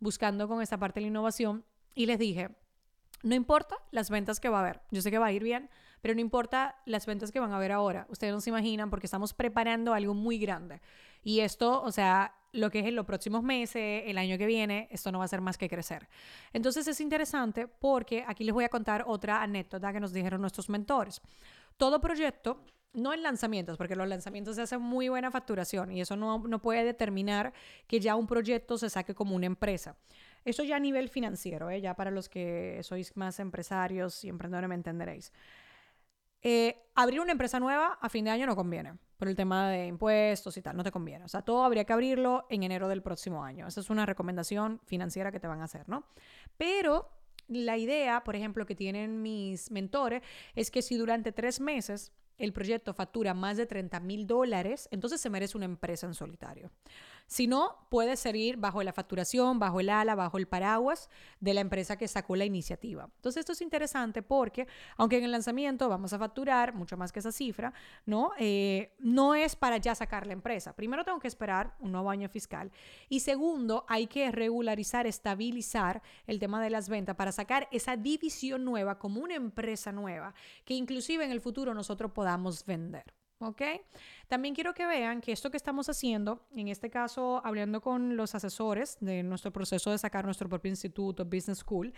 Buscando 0.00 0.48
con 0.48 0.62
esta 0.62 0.78
parte 0.78 1.00
de 1.00 1.02
la 1.02 1.08
innovación. 1.08 1.64
Y 1.94 2.06
les 2.06 2.18
dije, 2.18 2.50
no 3.22 3.34
importa 3.34 3.76
las 3.90 4.10
ventas 4.10 4.40
que 4.40 4.48
va 4.48 4.58
a 4.58 4.60
haber, 4.62 4.80
yo 4.90 5.02
sé 5.02 5.10
que 5.10 5.18
va 5.18 5.26
a 5.26 5.32
ir 5.32 5.42
bien, 5.42 5.68
pero 6.00 6.14
no 6.14 6.20
importa 6.20 6.76
las 6.84 7.06
ventas 7.06 7.30
que 7.30 7.40
van 7.40 7.52
a 7.52 7.56
haber 7.56 7.72
ahora. 7.72 8.06
Ustedes 8.08 8.32
no 8.32 8.40
se 8.40 8.50
imaginan 8.50 8.90
porque 8.90 9.06
estamos 9.06 9.34
preparando 9.34 9.94
algo 9.94 10.14
muy 10.14 10.38
grande. 10.38 10.80
Y 11.22 11.40
esto, 11.40 11.82
o 11.82 11.92
sea, 11.92 12.34
lo 12.52 12.70
que 12.70 12.80
es 12.80 12.86
en 12.86 12.96
los 12.96 13.06
próximos 13.06 13.42
meses, 13.42 14.04
el 14.06 14.18
año 14.18 14.36
que 14.38 14.46
viene, 14.46 14.88
esto 14.90 15.10
no 15.10 15.18
va 15.18 15.24
a 15.24 15.28
ser 15.28 15.40
más 15.40 15.56
que 15.56 15.68
crecer. 15.68 16.08
Entonces 16.52 16.86
es 16.86 17.00
interesante 17.00 17.66
porque 17.66 18.24
aquí 18.26 18.44
les 18.44 18.54
voy 18.54 18.64
a 18.64 18.68
contar 18.68 19.04
otra 19.06 19.42
anécdota 19.42 19.92
que 19.92 20.00
nos 20.00 20.12
dijeron 20.12 20.40
nuestros 20.40 20.68
mentores. 20.68 21.20
Todo 21.76 22.00
proyecto 22.00 22.64
no 22.94 23.14
en 23.14 23.22
lanzamientos, 23.22 23.78
porque 23.78 23.96
los 23.96 24.06
lanzamientos 24.06 24.56
se 24.56 24.62
hacen 24.62 24.80
muy 24.80 25.08
buena 25.08 25.30
facturación 25.30 25.92
y 25.92 26.00
eso 26.00 26.16
no, 26.16 26.38
no, 26.38 26.60
puede 26.60 26.84
determinar 26.84 27.52
que 27.86 28.00
ya 28.00 28.16
un 28.16 28.26
proyecto 28.26 28.76
se 28.76 28.90
saque 28.90 29.14
como 29.14 29.34
una 29.34 29.46
empresa. 29.46 29.96
Eso 30.44 30.62
ya 30.62 30.76
a 30.76 30.80
nivel 30.80 31.08
financiero, 31.08 31.70
¿eh? 31.70 31.80
ya 31.80 31.94
para 31.94 32.10
los 32.10 32.28
que 32.28 32.80
sois 32.82 33.16
más 33.16 33.38
empresarios 33.40 34.24
y 34.24 34.28
emprendedores 34.28 34.68
me 34.68 34.74
entenderéis. 34.74 35.32
Eh, 36.42 36.76
abrir 36.94 37.20
una 37.20 37.32
empresa 37.32 37.60
nueva 37.60 37.98
a 38.00 38.08
fin 38.08 38.24
de 38.24 38.30
año 38.30 38.46
no 38.46 38.56
conviene, 38.56 38.98
por 39.16 39.28
el 39.28 39.36
tema 39.36 39.70
de 39.70 39.86
impuestos 39.86 40.56
y 40.56 40.62
tal, 40.62 40.76
no 40.76 40.82
te 40.82 40.90
conviene. 40.90 41.24
O 41.24 41.28
sea, 41.28 41.42
todo 41.42 41.64
habría 41.64 41.84
que 41.84 41.92
abrirlo 41.92 42.46
en 42.50 42.64
enero 42.64 42.88
del 42.88 43.02
próximo 43.02 43.44
año. 43.44 43.66
Esa 43.66 43.80
es 43.80 43.90
una 43.90 44.06
recomendación 44.06 44.80
financiera 44.84 45.30
que 45.30 45.40
te 45.40 45.46
van 45.46 45.60
a 45.60 45.64
hacer, 45.64 45.88
¿no? 45.88 46.04
Pero 46.56 47.08
la 47.48 47.76
idea, 47.76 48.24
por 48.24 48.36
ejemplo, 48.36 48.66
que 48.66 48.74
tienen 48.74 49.22
mis 49.22 49.70
mentores 49.70 50.22
es 50.54 50.70
que 50.70 50.82
si 50.82 50.96
durante 50.96 51.32
tres 51.32 51.60
meses 51.60 52.12
el 52.38 52.52
proyecto 52.52 52.94
factura 52.94 53.34
más 53.34 53.56
de 53.56 53.66
30 53.66 54.00
mil 54.00 54.26
dólares, 54.26 54.88
entonces 54.90 55.20
se 55.20 55.30
merece 55.30 55.56
una 55.56 55.66
empresa 55.66 56.06
en 56.06 56.14
solitario. 56.14 56.70
Si 57.32 57.46
no, 57.46 57.86
puede 57.88 58.16
seguir 58.16 58.58
bajo 58.58 58.82
la 58.82 58.92
facturación, 58.92 59.58
bajo 59.58 59.80
el 59.80 59.88
ala, 59.88 60.14
bajo 60.14 60.36
el 60.36 60.46
paraguas 60.46 61.08
de 61.40 61.54
la 61.54 61.62
empresa 61.62 61.96
que 61.96 62.06
sacó 62.06 62.36
la 62.36 62.44
iniciativa. 62.44 63.08
Entonces 63.16 63.40
esto 63.40 63.52
es 63.52 63.62
interesante 63.62 64.20
porque, 64.20 64.68
aunque 64.98 65.16
en 65.16 65.24
el 65.24 65.30
lanzamiento 65.30 65.88
vamos 65.88 66.12
a 66.12 66.18
facturar 66.18 66.74
mucho 66.74 66.98
más 66.98 67.10
que 67.10 67.20
esa 67.20 67.32
cifra, 67.32 67.72
¿no? 68.04 68.32
Eh, 68.38 68.92
no 68.98 69.34
es 69.34 69.56
para 69.56 69.78
ya 69.78 69.94
sacar 69.94 70.26
la 70.26 70.34
empresa. 70.34 70.76
Primero 70.76 71.06
tengo 71.06 71.20
que 71.20 71.28
esperar 71.28 71.74
un 71.80 71.92
nuevo 71.92 72.10
año 72.10 72.28
fiscal. 72.28 72.70
Y 73.08 73.20
segundo, 73.20 73.86
hay 73.88 74.08
que 74.08 74.30
regularizar, 74.30 75.06
estabilizar 75.06 76.02
el 76.26 76.38
tema 76.38 76.62
de 76.62 76.68
las 76.68 76.90
ventas 76.90 77.16
para 77.16 77.32
sacar 77.32 77.66
esa 77.72 77.96
división 77.96 78.62
nueva 78.62 78.98
como 78.98 79.22
una 79.22 79.36
empresa 79.36 79.90
nueva 79.90 80.34
que 80.66 80.74
inclusive 80.74 81.24
en 81.24 81.30
el 81.30 81.40
futuro 81.40 81.72
nosotros 81.72 82.12
podamos 82.12 82.66
vender. 82.66 83.04
¿Ok? 83.42 83.62
También 84.28 84.54
quiero 84.54 84.74
que 84.74 84.86
vean 84.86 85.20
que 85.20 85.32
esto 85.32 85.50
que 85.50 85.56
estamos 85.56 85.88
haciendo, 85.88 86.46
en 86.54 86.68
este 86.68 86.90
caso 86.90 87.40
hablando 87.44 87.80
con 87.80 88.16
los 88.16 88.34
asesores 88.34 88.96
de 89.00 89.22
nuestro 89.22 89.52
proceso 89.52 89.90
de 89.90 89.98
sacar 89.98 90.24
nuestro 90.24 90.48
propio 90.48 90.70
instituto, 90.70 91.24
Business 91.24 91.58
School, 91.58 91.92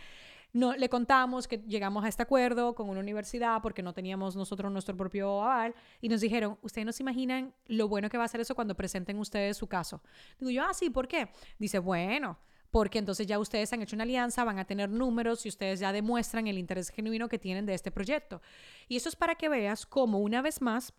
no, 0.53 0.73
le 0.77 0.89
contamos 0.89 1.49
que 1.49 1.59
llegamos 1.67 2.05
a 2.05 2.09
este 2.09 2.23
acuerdo 2.23 2.77
con 2.77 2.89
una 2.89 3.01
universidad 3.01 3.61
porque 3.61 3.83
no 3.83 3.93
teníamos 3.93 4.37
nosotros 4.37 4.71
nuestro 4.71 4.97
propio 4.97 5.43
aval 5.43 5.75
y 6.01 6.09
nos 6.09 6.21
dijeron, 6.21 6.59
ustedes 6.63 6.87
no 6.87 6.93
se 6.93 7.03
imaginan 7.03 7.53
lo 7.67 7.89
bueno 7.89 8.09
que 8.09 8.17
va 8.17 8.25
a 8.25 8.29
ser 8.29 8.41
eso 8.41 8.55
cuando 8.55 8.77
presenten 8.77 9.19
ustedes 9.19 9.57
su 9.57 9.67
caso. 9.67 10.01
Digo 10.39 10.53
yo, 10.53 10.63
ah, 10.63 10.73
sí, 10.73 10.91
¿por 10.91 11.09
qué? 11.09 11.29
Dice, 11.59 11.81
bueno, 11.81 12.39
porque 12.75 12.99
entonces 12.99 13.27
ya 13.27 13.39
ustedes 13.39 13.73
han 13.73 13.83
hecho 13.83 13.95
una 13.95 14.03
alianza, 14.03 14.43
van 14.43 14.59
a 14.59 14.65
tener 14.65 14.91
números 14.91 15.47
y 15.47 15.49
ustedes 15.49 15.79
ya 15.81 15.93
demuestran 15.93 16.47
el 16.47 16.59
interés 16.59 16.89
genuino 16.91 17.29
que 17.29 17.39
tienen 17.39 17.67
de 17.67 17.75
este 17.75 17.91
proyecto. 17.91 18.43
Y 18.89 18.97
eso 18.97 19.09
es 19.09 19.15
para 19.15 19.37
que 19.37 19.49
veas 19.49 19.87
cómo 19.87 20.19
una 20.19 20.43
vez 20.43 20.61
más 20.61 20.93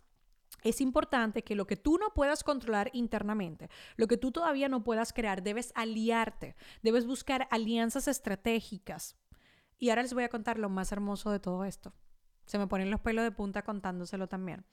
es 0.62 0.80
importante 0.80 1.42
que 1.42 1.54
lo 1.54 1.66
que 1.66 1.76
tú 1.76 1.98
no 1.98 2.12
puedas 2.14 2.42
controlar 2.42 2.90
internamente, 2.92 3.70
lo 3.96 4.06
que 4.06 4.16
tú 4.16 4.32
todavía 4.32 4.68
no 4.68 4.84
puedas 4.84 5.12
crear, 5.12 5.42
debes 5.42 5.72
aliarte, 5.74 6.56
debes 6.82 7.06
buscar 7.06 7.46
alianzas 7.50 8.08
estratégicas. 8.08 9.16
Y 9.78 9.90
ahora 9.90 10.02
les 10.02 10.14
voy 10.14 10.24
a 10.24 10.28
contar 10.28 10.58
lo 10.58 10.68
más 10.68 10.92
hermoso 10.92 11.30
de 11.30 11.40
todo 11.40 11.64
esto. 11.64 11.92
Se 12.46 12.58
me 12.58 12.66
ponen 12.66 12.90
los 12.90 13.00
pelos 13.00 13.24
de 13.24 13.32
punta 13.32 13.62
contándoselo 13.62 14.28
también. 14.28 14.64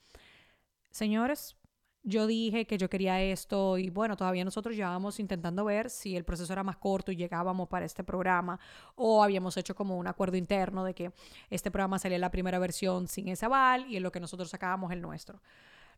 Señores, 0.92 1.58
yo 2.04 2.28
dije 2.28 2.68
que 2.68 2.78
yo 2.78 2.90
quería 2.90 3.22
esto 3.22 3.78
y 3.78 3.90
bueno, 3.90 4.18
todavía 4.18 4.44
nosotros 4.44 4.76
llevábamos 4.76 5.20
intentando 5.20 5.64
ver 5.64 5.90
si 5.90 6.18
el 6.18 6.26
proceso 6.26 6.52
era 6.52 6.64
más 6.64 6.78
corto 6.78 7.12
y 7.12 7.16
llegábamos 7.16 7.70
para 7.70 7.86
este 7.86 8.04
programa 8.04 8.60
o 8.96 9.24
habíamos 9.24 9.56
hecho 9.56 9.74
como 9.74 9.98
un 9.98 10.08
acuerdo 10.08 10.36
interno 10.36 10.84
de 10.84 10.94
que 10.94 11.14
este 11.50 11.72
programa 11.72 12.00
salía 12.00 12.20
la 12.20 12.32
primera 12.32 12.60
versión 12.60 13.08
sin 13.08 13.30
ese 13.30 13.46
aval 13.46 13.86
y 13.88 13.98
en 13.98 14.04
lo 14.04 14.12
que 14.12 14.20
nosotros 14.20 14.50
sacábamos 14.50 14.92
el 14.92 15.02
nuestro. 15.02 15.42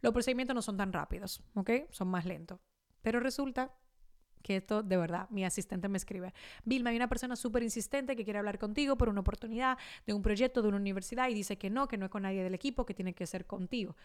Los 0.02 0.14
procedimientos 0.14 0.54
no 0.54 0.62
son 0.62 0.78
tan 0.78 0.94
rápidos, 0.94 1.42
¿ok? 1.56 1.72
Son 1.90 2.08
más 2.08 2.26
lentos. 2.26 2.60
Pero 3.02 3.20
resulta 3.20 3.72
que 4.46 4.58
esto 4.58 4.84
de 4.84 4.96
verdad, 4.96 5.28
mi 5.32 5.44
asistente 5.44 5.90
me 5.90 5.98
escribe, 5.98 6.32
Vilma, 6.66 6.92
hay 6.92 6.96
una 6.98 7.10
persona 7.10 7.36
súper 7.36 7.64
insistente 7.64 8.16
que 8.16 8.24
quiere 8.24 8.38
hablar 8.38 8.60
contigo 8.60 8.96
por 8.96 9.10
una 9.10 9.22
oportunidad 9.22 9.76
de 10.06 10.14
un 10.14 10.22
proyecto 10.22 10.62
de 10.62 10.68
una 10.68 10.78
universidad 10.78 11.30
y 11.30 11.34
dice 11.34 11.58
que 11.58 11.72
no, 11.72 11.88
que 11.88 11.98
no 11.98 12.06
es 12.06 12.12
con 12.12 12.22
nadie 12.22 12.44
del 12.44 12.54
equipo, 12.54 12.86
que 12.86 12.94
tiene 12.94 13.16
que 13.16 13.26
ser 13.26 13.48
contigo. 13.48 13.96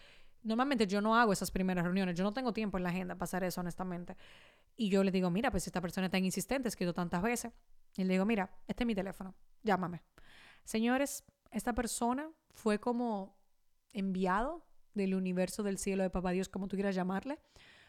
Normalmente 0.41 0.87
yo 0.87 0.99
no 0.99 1.15
hago 1.15 1.31
esas 1.31 1.51
primeras 1.51 1.85
reuniones, 1.85 2.15
yo 2.15 2.23
no 2.23 2.33
tengo 2.33 2.53
tiempo 2.53 2.79
en 2.79 2.83
la 2.85 2.89
agenda 2.89 3.13
para 3.13 3.25
hacer 3.25 3.43
eso, 3.43 3.61
honestamente. 3.61 4.17
Y 4.75 4.89
yo 4.89 5.03
le 5.03 5.11
digo, 5.11 5.29
mira, 5.29 5.51
pues 5.51 5.67
esta 5.67 5.79
persona 5.79 6.07
es 6.07 6.11
tan 6.11 6.25
insistente, 6.25 6.67
he 6.67 6.69
escrito 6.69 6.91
tantas 6.91 7.21
veces. 7.21 7.53
Y 7.95 8.03
le 8.03 8.13
digo, 8.13 8.25
mira, 8.25 8.49
este 8.67 8.81
es 8.81 8.87
mi 8.87 8.95
teléfono, 8.95 9.35
llámame. 9.61 10.01
Señores, 10.63 11.23
esta 11.51 11.73
persona 11.73 12.31
fue 12.49 12.79
como 12.79 13.37
enviado 13.93 14.65
del 14.95 15.13
universo, 15.13 15.61
del 15.61 15.77
cielo, 15.77 16.01
de 16.01 16.09
Papá 16.09 16.31
Dios, 16.31 16.49
como 16.49 16.67
tú 16.67 16.77
quieras 16.77 16.95
llamarle, 16.95 17.37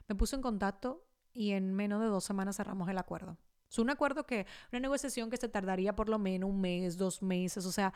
me 0.07 0.15
puso 0.15 0.37
en 0.37 0.43
contacto 0.43 1.03
y 1.33 1.53
en 1.53 1.73
menos 1.75 2.01
de 2.01 2.07
dos 2.07 2.25
semanas 2.25 2.57
cerramos 2.57 2.89
el 2.89 2.99
acuerdo. 2.99 3.39
Es 3.71 3.79
un 3.79 3.91
acuerdo 3.91 4.27
que, 4.27 4.47
una 4.71 4.81
negociación 4.81 5.31
que 5.31 5.39
se 5.39 5.49
tardaría 5.49 5.95
por 5.95 6.09
lo 6.09 6.19
menos 6.19 6.51
un 6.51 6.61
mes, 6.61 6.99
dos 6.99 7.23
meses, 7.23 7.65
o 7.67 7.73
sea, 7.73 7.93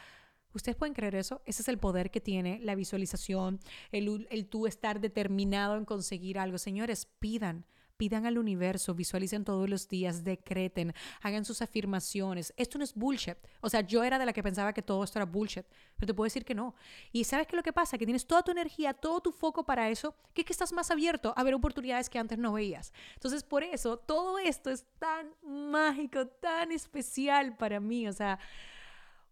¿Ustedes 0.57 0.77
pueden 0.77 0.95
creer 0.95 1.17
eso? 1.17 1.43
Ese 1.45 1.61
es 1.61 1.69
el 1.69 1.77
poder 1.77 2.11
que 2.11 2.21
tiene 2.23 2.61
la 2.63 2.75
visualización, 2.75 3.61
el, 3.93 4.27
el 4.31 4.47
tú 4.47 4.67
estar 4.67 5.01
determinado 5.01 5.77
en 5.77 5.85
conseguir 5.85 6.39
algo. 6.39 6.57
Señores, 6.57 7.07
pidan, 7.19 7.67
pidan 7.97 8.27
al 8.27 8.39
universo, 8.39 8.95
visualicen 8.95 9.45
todos 9.45 9.69
los 9.69 9.89
días, 9.89 10.25
decreten, 10.25 10.95
hagan 11.23 11.45
sus 11.45 11.63
afirmaciones. 11.63 12.53
Esto 12.57 12.79
no 12.79 12.85
es 12.85 12.95
bullshit. 12.95 13.37
O 13.61 13.69
sea, 13.69 13.81
yo 13.81 14.05
era 14.05 14.19
de 14.19 14.27
la 14.27 14.33
que 14.33 14.43
pensaba 14.43 14.73
que 14.73 14.83
todo 14.83 15.03
esto 15.05 15.19
era 15.19 15.27
bullshit, 15.27 15.67
pero 15.97 16.07
te 16.07 16.15
puedo 16.15 16.27
decir 16.27 16.45
que 16.45 16.55
no. 16.55 16.75
Y 17.13 17.25
sabes 17.25 17.47
qué 17.47 17.57
es 17.57 17.57
lo 17.57 17.63
que 17.63 17.73
pasa, 17.73 17.99
que 17.99 18.07
tienes 18.07 18.27
toda 18.27 18.43
tu 18.43 18.51
energía, 18.51 18.95
todo 18.95 19.21
tu 19.21 19.33
foco 19.33 19.65
para 19.65 19.89
eso, 19.89 20.15
que 20.35 20.43
es 20.43 20.47
que 20.47 20.53
estás 20.53 20.73
más 20.73 20.91
abierto 20.91 21.33
a 21.37 21.43
ver 21.43 21.55
oportunidades 21.55 22.11
que 22.11 22.19
antes 22.19 22.39
no 22.39 22.53
veías. 22.53 22.93
Entonces, 23.15 23.43
por 23.43 23.63
eso, 23.63 23.97
todo 23.99 24.39
esto 24.39 24.71
es 24.71 24.87
tan 24.99 25.31
mágico, 25.43 26.27
tan 26.27 26.73
especial 26.73 27.57
para 27.57 27.81
mí. 27.81 28.09
O 28.09 28.13
sea, 28.13 28.39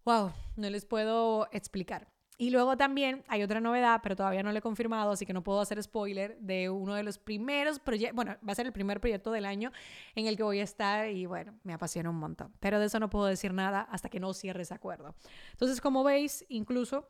wow, 0.03 0.31
no 0.55 0.69
les 0.69 0.85
puedo 0.85 1.47
explicar. 1.51 2.14
Y 2.37 2.49
luego 2.49 2.75
también 2.75 3.23
hay 3.27 3.43
otra 3.43 3.61
novedad, 3.61 4.01
pero 4.03 4.15
todavía 4.15 4.43
no 4.43 4.51
lo 4.51 4.57
he 4.57 4.61
confirmado, 4.61 5.11
así 5.11 5.25
que 5.25 5.31
no 5.31 5.41
puedo 5.41 5.61
hacer 5.61 5.81
spoiler 5.81 6.37
de 6.39 6.69
uno 6.69 6.93
de 6.93 7.03
los 7.03 7.17
primeros 7.17 7.79
proyectos, 7.79 8.15
bueno, 8.15 8.35
va 8.47 8.51
a 8.51 8.55
ser 8.55 8.65
el 8.65 8.73
primer 8.73 8.99
proyecto 8.99 9.31
del 9.31 9.45
año 9.45 9.71
en 10.15 10.27
el 10.27 10.35
que 10.35 10.43
voy 10.43 10.59
a 10.59 10.63
estar 10.63 11.09
y 11.09 11.25
bueno, 11.25 11.57
me 11.63 11.73
apasiona 11.73 12.09
un 12.09 12.17
montón. 12.17 12.53
Pero 12.59 12.79
de 12.79 12.87
eso 12.87 12.99
no 12.99 13.09
puedo 13.09 13.25
decir 13.25 13.53
nada 13.53 13.81
hasta 13.81 14.09
que 14.09 14.19
no 14.19 14.33
cierre 14.33 14.63
ese 14.63 14.73
acuerdo. 14.73 15.15
Entonces, 15.51 15.79
como 15.79 16.03
veis, 16.03 16.45
incluso 16.49 17.07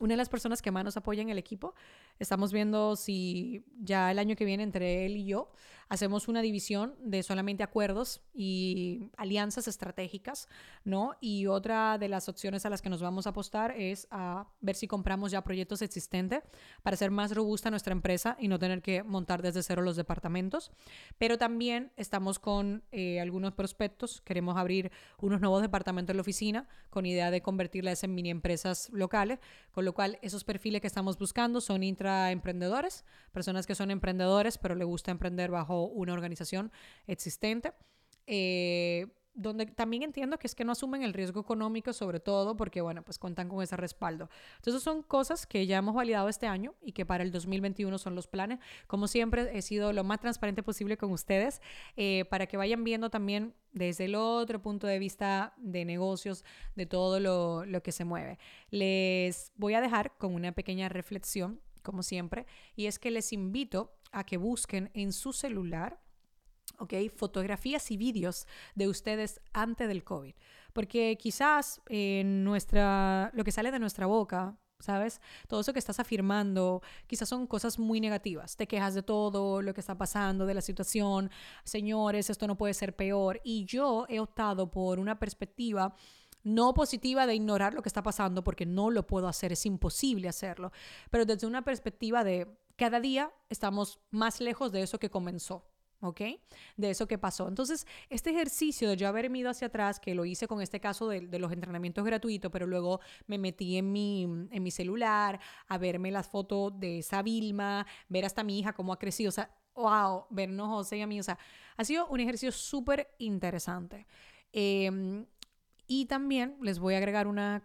una 0.00 0.14
de 0.14 0.18
las 0.18 0.28
personas 0.28 0.62
que 0.62 0.70
más 0.70 0.84
nos 0.84 0.96
apoya 0.96 1.22
en 1.22 1.30
el 1.30 1.38
equipo, 1.38 1.74
estamos 2.18 2.52
viendo 2.52 2.96
si 2.96 3.64
ya 3.80 4.10
el 4.10 4.18
año 4.18 4.36
que 4.36 4.44
viene 4.44 4.62
entre 4.62 5.06
él 5.06 5.16
y 5.16 5.26
yo 5.26 5.50
hacemos 5.88 6.26
una 6.28 6.42
división 6.42 6.94
de 6.98 7.22
solamente 7.22 7.62
acuerdos 7.62 8.20
y 8.34 9.10
alianzas 9.16 9.68
estratégicas, 9.68 10.48
¿no? 10.84 11.14
Y 11.20 11.46
otra 11.46 11.98
de 11.98 12.08
las 12.08 12.28
opciones 12.28 12.66
a 12.66 12.70
las 12.70 12.82
que 12.82 12.90
nos 12.90 13.02
vamos 13.02 13.26
a 13.26 13.30
apostar 13.30 13.72
es 13.72 14.08
a 14.10 14.48
ver 14.60 14.74
si 14.74 14.88
compramos 14.88 15.30
ya 15.30 15.42
proyectos 15.42 15.82
existentes 15.82 16.42
para 16.82 16.94
hacer 16.94 17.10
más 17.10 17.34
robusta 17.34 17.70
nuestra 17.70 17.92
empresa 17.92 18.36
y 18.40 18.48
no 18.48 18.58
tener 18.58 18.82
que 18.82 19.02
montar 19.02 19.42
desde 19.42 19.62
cero 19.62 19.82
los 19.82 19.96
departamentos. 19.96 20.72
Pero 21.18 21.38
también 21.38 21.92
estamos 21.96 22.38
con 22.38 22.82
eh, 22.90 23.20
algunos 23.20 23.52
prospectos, 23.52 24.20
queremos 24.22 24.56
abrir 24.56 24.90
unos 25.18 25.40
nuevos 25.40 25.62
departamentos 25.62 26.12
en 26.12 26.16
la 26.16 26.22
oficina 26.22 26.68
con 26.90 27.06
idea 27.06 27.30
de 27.30 27.42
convertirlas 27.42 28.02
en 28.02 28.14
mini 28.14 28.30
empresas 28.30 28.90
locales, 28.92 29.38
con 29.70 29.84
lo 29.84 29.92
cual 29.92 30.18
esos 30.22 30.44
perfiles 30.44 30.80
que 30.80 30.86
estamos 30.86 31.16
buscando 31.18 31.60
son 31.60 31.82
intraemprendedores, 32.06 33.04
personas 33.32 33.66
que 33.66 33.74
son 33.74 33.90
emprendedores 33.90 34.58
pero 34.58 34.74
le 34.74 34.84
gusta 34.84 35.10
emprender 35.10 35.50
bajo 35.50 35.86
una 35.86 36.12
organización 36.12 36.70
existente. 37.06 37.72
Eh, 38.26 39.06
donde 39.36 39.66
también 39.66 40.02
entiendo 40.02 40.38
que 40.38 40.46
es 40.46 40.54
que 40.54 40.64
no 40.64 40.72
asumen 40.72 41.02
el 41.02 41.12
riesgo 41.12 41.40
económico, 41.40 41.92
sobre 41.92 42.20
todo 42.20 42.56
porque, 42.56 42.80
bueno, 42.80 43.02
pues 43.02 43.18
cuentan 43.18 43.48
con 43.48 43.62
ese 43.62 43.76
respaldo. 43.76 44.30
Entonces 44.56 44.82
son 44.82 45.02
cosas 45.02 45.46
que 45.46 45.66
ya 45.66 45.76
hemos 45.76 45.94
validado 45.94 46.28
este 46.28 46.46
año 46.46 46.74
y 46.80 46.92
que 46.92 47.04
para 47.04 47.22
el 47.22 47.30
2021 47.30 47.98
son 47.98 48.14
los 48.14 48.26
planes. 48.26 48.58
Como 48.86 49.06
siempre, 49.06 49.56
he 49.56 49.60
sido 49.60 49.92
lo 49.92 50.04
más 50.04 50.20
transparente 50.20 50.62
posible 50.62 50.96
con 50.96 51.12
ustedes 51.12 51.60
eh, 51.96 52.24
para 52.30 52.46
que 52.46 52.56
vayan 52.56 52.82
viendo 52.82 53.10
también 53.10 53.54
desde 53.72 54.06
el 54.06 54.14
otro 54.14 54.62
punto 54.62 54.86
de 54.86 54.98
vista 54.98 55.52
de 55.58 55.84
negocios, 55.84 56.42
de 56.74 56.86
todo 56.86 57.20
lo, 57.20 57.66
lo 57.66 57.82
que 57.82 57.92
se 57.92 58.06
mueve. 58.06 58.38
Les 58.70 59.52
voy 59.56 59.74
a 59.74 59.82
dejar 59.82 60.16
con 60.16 60.34
una 60.34 60.52
pequeña 60.52 60.88
reflexión, 60.88 61.60
como 61.86 62.02
siempre, 62.02 62.44
y 62.74 62.86
es 62.86 62.98
que 62.98 63.10
les 63.10 63.32
invito 63.32 63.94
a 64.10 64.24
que 64.24 64.36
busquen 64.36 64.90
en 64.92 65.12
su 65.12 65.32
celular, 65.32 66.00
¿ok? 66.78 66.94
Fotografías 67.14 67.90
y 67.92 67.96
vídeos 67.96 68.46
de 68.74 68.88
ustedes 68.88 69.40
antes 69.52 69.86
del 69.88 70.02
COVID. 70.02 70.34
Porque 70.72 71.16
quizás 71.16 71.80
nuestra, 71.88 73.30
lo 73.32 73.44
que 73.44 73.52
sale 73.52 73.70
de 73.70 73.78
nuestra 73.78 74.06
boca, 74.06 74.58
¿sabes? 74.78 75.20
Todo 75.48 75.60
eso 75.60 75.72
que 75.72 75.78
estás 75.78 76.00
afirmando, 76.00 76.82
quizás 77.06 77.28
son 77.28 77.46
cosas 77.46 77.78
muy 77.78 77.98
negativas. 78.00 78.56
Te 78.56 78.66
quejas 78.66 78.94
de 78.94 79.02
todo 79.02 79.62
lo 79.62 79.72
que 79.72 79.80
está 79.80 79.96
pasando, 79.96 80.44
de 80.44 80.54
la 80.54 80.60
situación. 80.60 81.30
Señores, 81.64 82.28
esto 82.28 82.46
no 82.46 82.58
puede 82.58 82.74
ser 82.74 82.94
peor. 82.94 83.40
Y 83.42 83.64
yo 83.64 84.04
he 84.08 84.20
optado 84.20 84.70
por 84.70 84.98
una 84.98 85.18
perspectiva 85.18 85.94
no 86.46 86.74
positiva 86.74 87.26
de 87.26 87.34
ignorar 87.34 87.74
lo 87.74 87.82
que 87.82 87.88
está 87.88 88.04
pasando 88.04 88.44
porque 88.44 88.66
no 88.66 88.90
lo 88.90 89.04
puedo 89.04 89.26
hacer, 89.26 89.50
es 89.50 89.66
imposible 89.66 90.28
hacerlo, 90.28 90.70
pero 91.10 91.24
desde 91.24 91.46
una 91.46 91.62
perspectiva 91.62 92.22
de 92.22 92.46
cada 92.76 93.00
día 93.00 93.32
estamos 93.50 93.98
más 94.10 94.40
lejos 94.40 94.70
de 94.70 94.82
eso 94.82 94.98
que 94.98 95.10
comenzó. 95.10 95.64
¿ok? 96.00 96.20
De 96.76 96.90
eso 96.90 97.08
que 97.08 97.16
pasó. 97.18 97.48
Entonces, 97.48 97.86
este 98.10 98.30
ejercicio 98.30 98.90
de 98.90 98.96
yo 98.96 99.08
haber 99.08 99.34
ido 99.34 99.50
hacia 99.50 99.68
atrás, 99.68 99.98
que 99.98 100.14
lo 100.14 100.24
hice 100.24 100.46
con 100.46 100.60
este 100.60 100.78
caso 100.78 101.08
de, 101.08 101.38
los 101.38 101.50
entrenamientos 101.50 102.04
gratuitos, 102.04 102.52
pero 102.52 102.66
luego 102.66 103.00
me 103.26 103.38
metí 103.38 103.78
en 103.78 103.90
mi, 103.90 104.22
en 104.24 104.62
mi 104.62 104.70
celular 104.70 105.40
a 105.66 105.78
verme 105.78 106.10
las 106.10 106.28
fotos 106.28 106.78
de 106.78 106.98
esa 106.98 107.22
Vilma, 107.22 107.86
ver 108.08 108.24
hasta 108.24 108.44
mi 108.44 108.58
hija 108.58 108.74
cómo 108.74 108.92
ha 108.92 108.98
crecido, 108.98 109.30
o 109.30 109.32
sea, 109.32 109.50
wow, 109.74 110.26
vernos 110.30 110.68
José 110.68 110.98
y 110.98 111.00
a 111.00 111.06
mí, 111.06 111.18
o 111.18 111.22
sea, 111.22 111.38
ha 111.76 111.84
sido 111.84 112.06
un 112.08 112.20
ejercicio 112.20 112.52
súper 112.52 113.08
interesante. 113.18 114.06
Em, 114.52 115.26
y 115.86 116.06
también 116.06 116.56
les 116.60 116.78
voy 116.78 116.94
a 116.94 116.98
agregar 116.98 117.26
una 117.26 117.62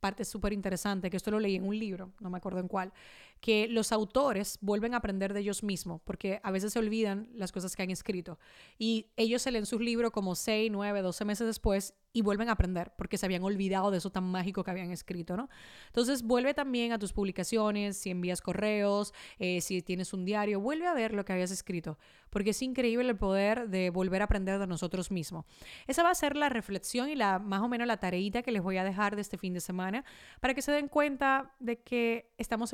parte 0.00 0.24
súper 0.24 0.52
interesante, 0.52 1.10
que 1.10 1.16
esto 1.16 1.30
lo 1.30 1.40
leí 1.40 1.56
en 1.56 1.66
un 1.66 1.78
libro, 1.78 2.12
no 2.20 2.30
me 2.30 2.38
acuerdo 2.38 2.60
en 2.60 2.68
cuál, 2.68 2.92
que 3.40 3.68
los 3.68 3.92
autores 3.92 4.58
vuelven 4.60 4.94
a 4.94 4.98
aprender 4.98 5.32
de 5.32 5.40
ellos 5.40 5.62
mismos, 5.62 6.00
porque 6.04 6.40
a 6.42 6.50
veces 6.50 6.72
se 6.72 6.78
olvidan 6.78 7.28
las 7.34 7.52
cosas 7.52 7.76
que 7.76 7.82
han 7.82 7.90
escrito. 7.90 8.38
Y 8.78 9.06
ellos 9.16 9.42
se 9.42 9.50
leen 9.50 9.66
sus 9.66 9.80
libros 9.80 10.10
como 10.10 10.34
6, 10.34 10.70
9, 10.72 11.02
12 11.02 11.24
meses 11.24 11.46
después 11.46 11.94
y 12.12 12.22
vuelven 12.22 12.48
a 12.48 12.52
aprender, 12.52 12.92
porque 12.96 13.18
se 13.18 13.26
habían 13.26 13.44
olvidado 13.44 13.90
de 13.90 13.98
eso 13.98 14.10
tan 14.10 14.24
mágico 14.24 14.64
que 14.64 14.70
habían 14.70 14.90
escrito, 14.90 15.36
¿no? 15.36 15.48
Entonces, 15.86 16.22
vuelve 16.22 16.54
también 16.54 16.92
a 16.92 16.98
tus 16.98 17.12
publicaciones, 17.12 17.96
si 17.96 18.10
envías 18.10 18.40
correos, 18.40 19.12
eh, 19.38 19.60
si 19.60 19.82
tienes 19.82 20.12
un 20.12 20.24
diario, 20.24 20.60
vuelve 20.60 20.86
a 20.86 20.94
ver 20.94 21.12
lo 21.12 21.24
que 21.24 21.32
habías 21.32 21.50
escrito, 21.50 21.98
porque 22.30 22.50
es 22.50 22.62
increíble 22.62 23.08
el 23.08 23.16
poder 23.16 23.68
de 23.68 23.90
volver 23.90 24.22
a 24.22 24.24
aprender 24.24 24.58
de 24.58 24.66
nosotros 24.66 25.10
mismos. 25.10 25.44
Esa 25.86 26.02
va 26.02 26.10
a 26.10 26.14
ser 26.14 26.36
la 26.36 26.48
reflexión 26.48 27.08
y 27.08 27.14
la 27.14 27.38
más 27.38 27.60
o 27.60 27.68
menos 27.68 27.86
la 27.86 27.98
tareita 27.98 28.42
que 28.42 28.52
les 28.52 28.62
voy 28.62 28.78
a 28.78 28.84
dejar 28.84 29.14
de 29.14 29.22
este 29.22 29.38
fin 29.38 29.52
de 29.54 29.60
semana, 29.60 30.04
para 30.40 30.54
que 30.54 30.62
se 30.62 30.72
den 30.72 30.88
cuenta 30.88 31.54
de 31.60 31.80
que 31.80 32.32
estamos 32.38 32.72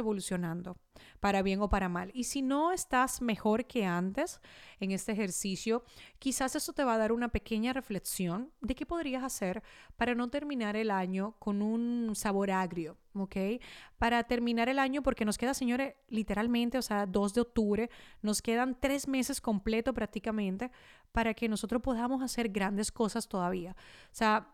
para 1.21 1.43
bien 1.43 1.61
o 1.61 1.69
para 1.69 1.89
mal. 1.89 2.11
Y 2.15 2.25
si 2.25 2.43
no 2.43 2.73
estás 2.73 3.23
mejor 3.23 3.67
que 3.67 3.85
antes 3.85 4.41
en 4.81 4.91
este 4.91 5.13
ejercicio, 5.13 5.85
quizás 6.19 6.55
eso 6.55 6.73
te 6.73 6.85
va 6.85 6.95
a 6.95 6.99
dar 6.99 7.13
una 7.13 7.29
pequeña 7.29 7.73
reflexión 7.73 8.53
de 8.61 8.75
qué 8.75 8.87
podrías 8.87 9.23
hacer 9.23 9.63
para 9.97 10.15
no 10.15 10.29
terminar 10.29 10.77
el 10.77 10.91
año 10.91 11.35
con 11.39 11.63
un 11.63 12.15
sabor 12.15 12.51
agrio, 12.51 12.97
¿ok? 13.15 13.37
Para 13.99 14.25
terminar 14.25 14.69
el 14.69 14.79
año, 14.79 15.03
porque 15.03 15.25
nos 15.25 15.39
queda, 15.39 15.55
señores, 15.55 15.95
literalmente, 16.09 16.79
o 16.79 16.83
sea, 16.83 17.07
2 17.07 17.35
de 17.35 17.41
octubre, 17.41 17.91
nos 18.23 18.43
quedan 18.43 18.79
tres 18.79 19.09
meses 19.09 19.41
completo 19.41 19.95
prácticamente 19.95 20.71
para 21.13 21.35
que 21.35 21.49
nosotros 21.49 21.81
podamos 21.81 22.23
hacer 22.23 22.49
grandes 22.49 22.93
cosas 22.93 23.29
todavía. 23.29 23.77
O 24.13 24.15
sea, 24.15 24.54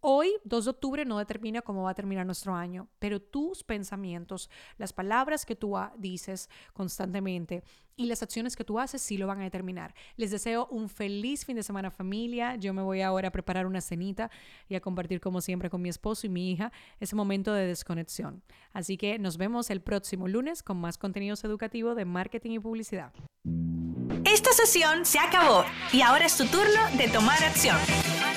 Hoy, 0.00 0.32
2 0.44 0.64
de 0.64 0.70
octubre, 0.70 1.04
no 1.04 1.18
determina 1.18 1.62
cómo 1.62 1.82
va 1.82 1.90
a 1.90 1.94
terminar 1.94 2.24
nuestro 2.24 2.54
año, 2.54 2.88
pero 2.98 3.20
tus 3.20 3.64
pensamientos, 3.64 4.50
las 4.76 4.92
palabras 4.92 5.44
que 5.44 5.56
tú 5.56 5.74
dices 5.96 6.48
constantemente 6.72 7.64
y 7.96 8.06
las 8.06 8.22
acciones 8.22 8.54
que 8.54 8.62
tú 8.62 8.78
haces 8.78 9.02
sí 9.02 9.18
lo 9.18 9.26
van 9.26 9.40
a 9.40 9.44
determinar. 9.44 9.94
Les 10.16 10.30
deseo 10.30 10.68
un 10.70 10.88
feliz 10.88 11.44
fin 11.44 11.56
de 11.56 11.64
semana 11.64 11.90
familia. 11.90 12.54
Yo 12.54 12.72
me 12.72 12.82
voy 12.82 13.02
ahora 13.02 13.28
a 13.28 13.32
preparar 13.32 13.66
una 13.66 13.80
cenita 13.80 14.30
y 14.68 14.76
a 14.76 14.80
compartir 14.80 15.20
como 15.20 15.40
siempre 15.40 15.68
con 15.68 15.82
mi 15.82 15.88
esposo 15.88 16.26
y 16.26 16.30
mi 16.30 16.52
hija 16.52 16.70
ese 17.00 17.16
momento 17.16 17.52
de 17.52 17.66
desconexión. 17.66 18.44
Así 18.72 18.96
que 18.96 19.18
nos 19.18 19.36
vemos 19.36 19.70
el 19.70 19.80
próximo 19.80 20.28
lunes 20.28 20.62
con 20.62 20.76
más 20.76 20.96
contenidos 20.96 21.42
educativos 21.42 21.96
de 21.96 22.04
marketing 22.04 22.52
y 22.52 22.58
publicidad. 22.60 23.12
Esta 24.24 24.52
sesión 24.52 25.04
se 25.04 25.18
acabó 25.18 25.64
y 25.92 26.02
ahora 26.02 26.26
es 26.26 26.36
tu 26.36 26.46
turno 26.46 26.96
de 26.96 27.08
tomar 27.08 27.42
acción. 27.42 27.76